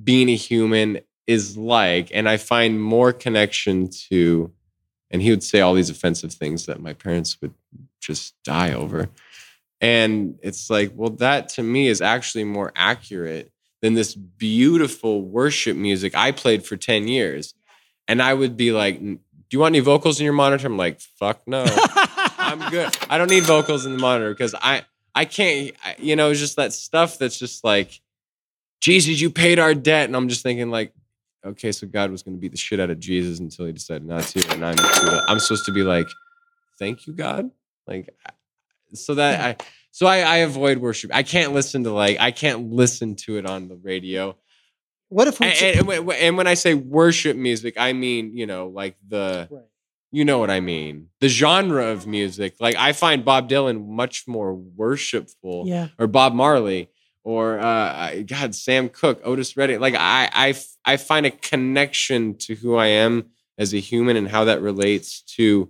[0.01, 4.51] being a human is like, and I find more connection to.
[5.09, 7.53] And he would say all these offensive things that my parents would
[8.01, 9.09] just die over.
[9.79, 15.77] And it's like, well, that to me is actually more accurate than this beautiful worship
[15.77, 17.53] music I played for 10 years.
[18.07, 19.19] And I would be like, Do
[19.51, 20.65] you want any vocals in your monitor?
[20.67, 21.63] I'm like, Fuck no.
[22.37, 22.95] I'm good.
[23.09, 24.83] I don't need vocals in the monitor because I,
[25.13, 27.99] I can't, I- you know, it's just that stuff that's just like,
[28.81, 30.05] Jesus, you paid our debt.
[30.05, 30.93] And I'm just thinking, like,
[31.45, 34.07] okay, so God was going to beat the shit out of Jesus until he decided
[34.07, 34.51] not to.
[34.53, 34.75] And I'm,
[35.27, 36.07] I'm supposed to be like,
[36.79, 37.51] Thank you, God.
[37.88, 38.15] Like,
[38.93, 41.11] so that I, so I, I avoid worship.
[41.13, 44.35] I can't listen to like I can't listen to it on the radio.
[45.09, 45.47] What if we?
[45.47, 49.47] And, and, when- and when I say worship music, I mean you know like the
[49.49, 49.63] Right.
[50.11, 52.55] you know what I mean the genre of music.
[52.59, 55.88] Like I find Bob Dylan much more worshipful, yeah.
[55.97, 56.89] or Bob Marley,
[57.23, 59.79] or uh, God Sam Cooke, Otis Redding.
[59.79, 63.27] Like I I I find a connection to who I am
[63.57, 65.69] as a human and how that relates to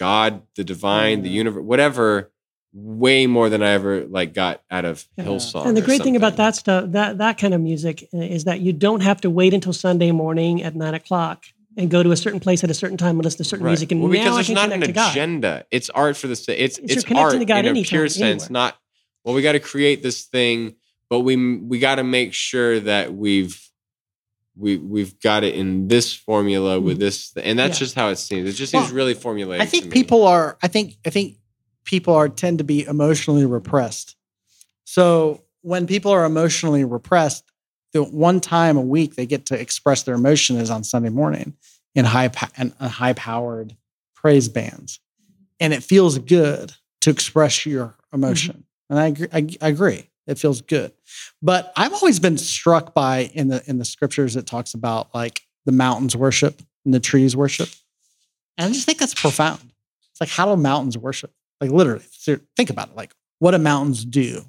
[0.00, 2.32] God, the divine, the universe, whatever,
[2.72, 5.24] way more than I ever like got out of Yeah.
[5.24, 5.66] Hillsong.
[5.66, 8.60] And the great thing about that stuff, that that kind of music, uh, is that
[8.60, 11.44] you don't have to wait until Sunday morning at nine o'clock
[11.76, 13.72] and go to a certain place at a certain time and listen to certain Right.
[13.72, 13.92] music.
[13.92, 15.64] And well, now because there's not an agenda.
[15.70, 16.58] It's art for the sake.
[16.58, 18.20] it's It's it's art in a anytime, pure sense.
[18.44, 18.48] anywhere.
[18.50, 18.76] Not
[19.24, 19.34] well.
[19.34, 20.76] We got to create this thing,
[21.10, 23.60] but we we got to make sure that we've
[24.56, 27.82] we we've got it in this formula with this, and that's Mm-hmm.
[27.82, 27.86] Yeah.
[27.86, 28.48] just how it seems.
[28.48, 29.60] It just seems Well, really formulaic.
[29.60, 30.58] I think people are.
[30.62, 30.96] I think.
[31.06, 31.36] I think
[31.84, 34.16] people are tend to be emotionally repressed.
[34.84, 37.44] So when people are emotionally repressed,
[37.92, 41.54] the one time a week they get to express their emotion is on Sunday morning
[41.94, 43.76] in high pa- and high powered
[44.14, 45.00] praise bands,
[45.58, 48.64] and it feels good to express your emotion.
[48.88, 50.10] And I agree, I, I agree.
[50.26, 50.92] It feels good,
[51.42, 55.42] but I've always been struck by in the in the scriptures it talks about like
[55.66, 57.68] the mountains worship and the trees worship,
[58.56, 59.72] and I just think that's profound.
[60.10, 61.32] It's like how do mountains worship?
[61.60, 62.04] Like literally,
[62.56, 62.96] think about it.
[62.96, 64.44] Like what do mountains do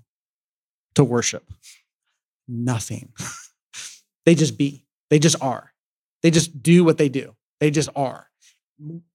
[0.96, 1.52] to worship?
[2.48, 3.14] Nothing.
[4.26, 4.86] they just be.
[5.10, 5.72] They just are.
[6.22, 7.36] They just do what they do.
[7.60, 8.28] They just are.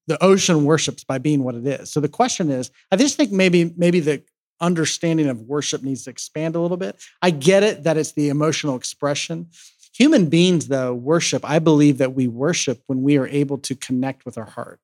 [0.07, 1.91] The ocean worships by being what it is.
[1.91, 4.23] So the question is, I just think maybe maybe the
[4.59, 6.99] understanding of worship needs to expand a little bit.
[7.21, 9.47] I get it that it's the emotional expression.
[9.93, 11.47] Human beings, though, worship.
[11.47, 14.79] I believe that we worship when we are able to connect with our heart.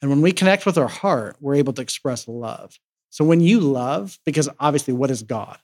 [0.00, 2.78] And when we connect with our heart, we're able to express love.
[3.10, 5.58] So when you love, because obviously, what is God?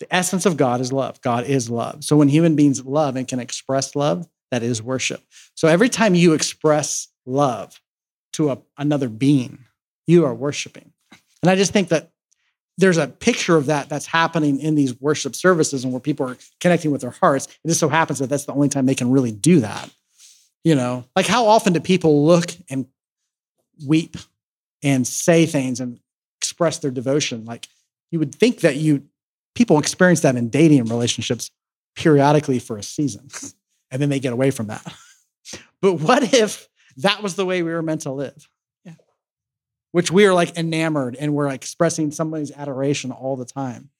[0.00, 1.20] The essence of God is love.
[1.22, 2.04] God is love.
[2.04, 5.22] So when human beings love and can express love, that is worship.
[5.54, 7.80] So every time you express love
[8.34, 9.64] to a, another being,
[10.06, 10.92] you are worshiping.
[11.42, 12.10] And I just think that
[12.78, 16.36] there's a picture of that that's happening in these worship services and where people are
[16.60, 17.46] connecting with their hearts.
[17.64, 19.90] It just so happens that that's the only time they can really do that.
[20.64, 22.86] You know, like how often do people look and
[23.86, 24.16] weep
[24.82, 25.98] and say things and
[26.40, 27.44] express their devotion?
[27.44, 27.66] Like
[28.10, 29.04] you would think that you
[29.54, 31.50] people experience that in dating relationships
[31.96, 33.28] periodically for a season
[33.90, 34.84] and then they get away from that.
[35.80, 36.68] But what if
[36.98, 38.48] that was the way we were meant to live?
[39.92, 39.98] Yeah.
[39.98, 43.90] Which we are like enamored and we're like expressing somebody's adoration all the time.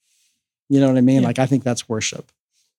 [0.68, 1.22] You know what I mean?
[1.22, 1.28] Yeah.
[1.28, 2.30] Like I think that's worship.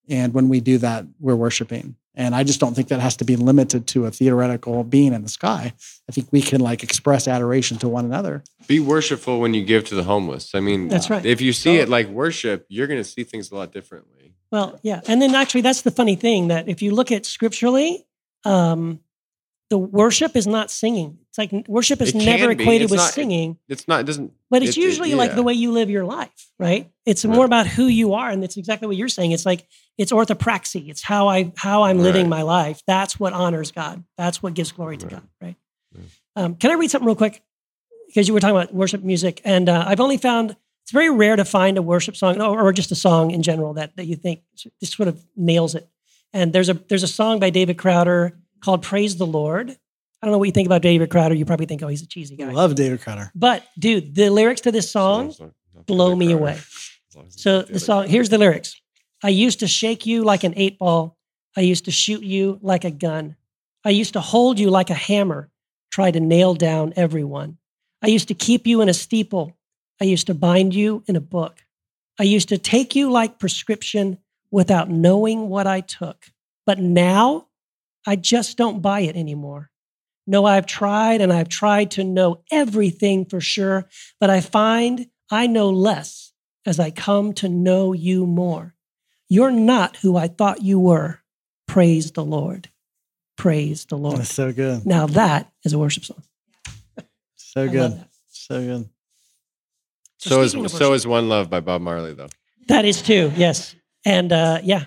[0.10, 1.96] And when we do that, we're worshiping.
[2.16, 5.22] And I just don't think that has to be limited to a theoretical being in
[5.22, 5.74] the sky.
[6.10, 8.44] I think we can like express adoration to one another.
[8.68, 10.54] Be worshipful when you give to the homeless.
[10.54, 11.26] I mean, That's right.
[11.26, 14.34] If you see it like worship, you're going to see things a lot differently.
[14.52, 15.02] Well, yeah.
[15.08, 18.06] And then actually, that's the funny thing that if you look at scripturally,
[18.44, 19.00] um,
[19.70, 21.20] the worship is not singing.
[21.30, 22.64] It's like worship is never be.
[22.64, 24.00] equated It's with not- singing, It's not.
[24.02, 24.34] It doesn't.
[24.50, 26.90] but it's it- it- usually like the way you live your life, right?
[27.06, 27.46] It's more Right.
[27.46, 29.32] about who you are, and it's exactly what you're saying.
[29.32, 29.66] It's like
[29.98, 30.90] it's orthopraxy.
[30.90, 32.38] It's how I how I'm living Right.
[32.38, 32.82] my life.
[32.88, 34.04] That's what honors God.
[34.18, 35.12] That's what gives glory to Right.
[35.14, 35.56] God, right?
[35.96, 36.06] Right.
[36.36, 37.42] Um, can I read something real quick?
[38.08, 41.36] Because you were talking about worship music, and uh, I've only found it's very rare
[41.36, 44.16] to find a worship song or, or just a song in general that that you
[44.16, 44.42] think
[44.80, 45.88] just sort of nails it.
[46.34, 49.70] And there's a there's a song by David Crowder called "Praise the Lord."
[50.22, 51.34] I don't know what you think about David Crowder.
[51.34, 52.50] You probably think, oh, he's a cheesy guy.
[52.50, 53.32] I love David Crowder.
[53.34, 56.42] But dude, the lyrics to this song Songs not- not blow Billy me Crowder.
[56.42, 56.52] away.
[56.54, 58.76] As as So the song, here's the lyrics.
[59.24, 61.18] I used to shake you like an eight ball.
[61.58, 63.36] I used to shoot you like a gun.
[63.86, 65.50] I used to hold you like a hammer,
[65.92, 67.58] try to nail down everyone.
[68.02, 69.58] I used to keep you in a steeple.
[70.02, 71.66] I used to bind you in a book.
[72.20, 74.18] I used to take you like prescription
[74.52, 76.26] without knowing what I took.
[76.66, 77.48] But now
[78.08, 79.70] I just don't buy it anymore.
[80.26, 83.88] No, I've tried and I've tried to know everything for sure,
[84.20, 86.34] but I find I know less
[86.66, 88.76] as I come to know you more.
[89.28, 91.22] You're not who I thought you were.
[91.68, 92.70] Praise the Lord.
[93.38, 94.20] Praise the Lord.
[94.20, 94.86] That's so good.
[94.86, 96.24] Now that is a worship song.
[97.36, 98.06] So good.
[98.28, 98.90] So good.
[100.20, 102.30] So is so worship- is One Love by Bob Marley though.
[102.68, 103.76] That is too, yes.
[104.06, 104.86] And uh, yeah.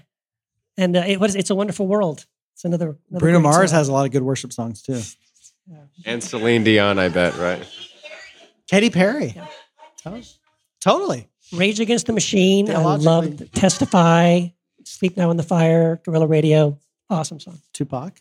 [0.77, 2.25] And uh, it, what is It's a Wonderful World.
[2.63, 2.97] It's another.
[3.11, 3.79] another Bruno Mars song.
[3.81, 5.01] has a lot of good worship songs too.
[6.07, 7.67] And Celine Dion, I bet, right?
[8.71, 9.33] Katy Perry.
[9.35, 9.47] Yeah.
[10.05, 10.23] To-
[10.81, 11.29] Totally.
[11.53, 12.71] Rage Against the Machine.
[12.71, 14.47] I love Testify,
[14.85, 16.79] Sleep Now in the Fire, Guerrilla Radio.
[17.11, 17.59] Awesome song.
[17.75, 18.21] Tupac.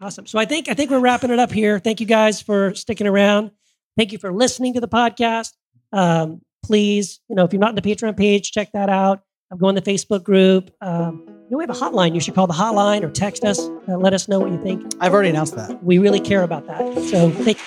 [0.00, 0.26] Awesome.
[0.26, 1.78] So I think I think we're wrapping it up here.
[1.78, 3.50] Thank you guys for sticking around.
[3.98, 5.52] Thank you for listening to the podcast.
[5.92, 9.22] Um, please, you know, if you're not in the Patreon page, check that out.
[9.50, 10.70] I'm going to the Facebook group.
[10.80, 12.14] Um, you know, we have a hotline.
[12.14, 13.60] You should call the hotline or text us.
[13.60, 14.94] Uh, let us know what you think.
[15.00, 15.82] I've already announced that.
[15.82, 16.94] We really care about that.
[17.04, 17.58] So thank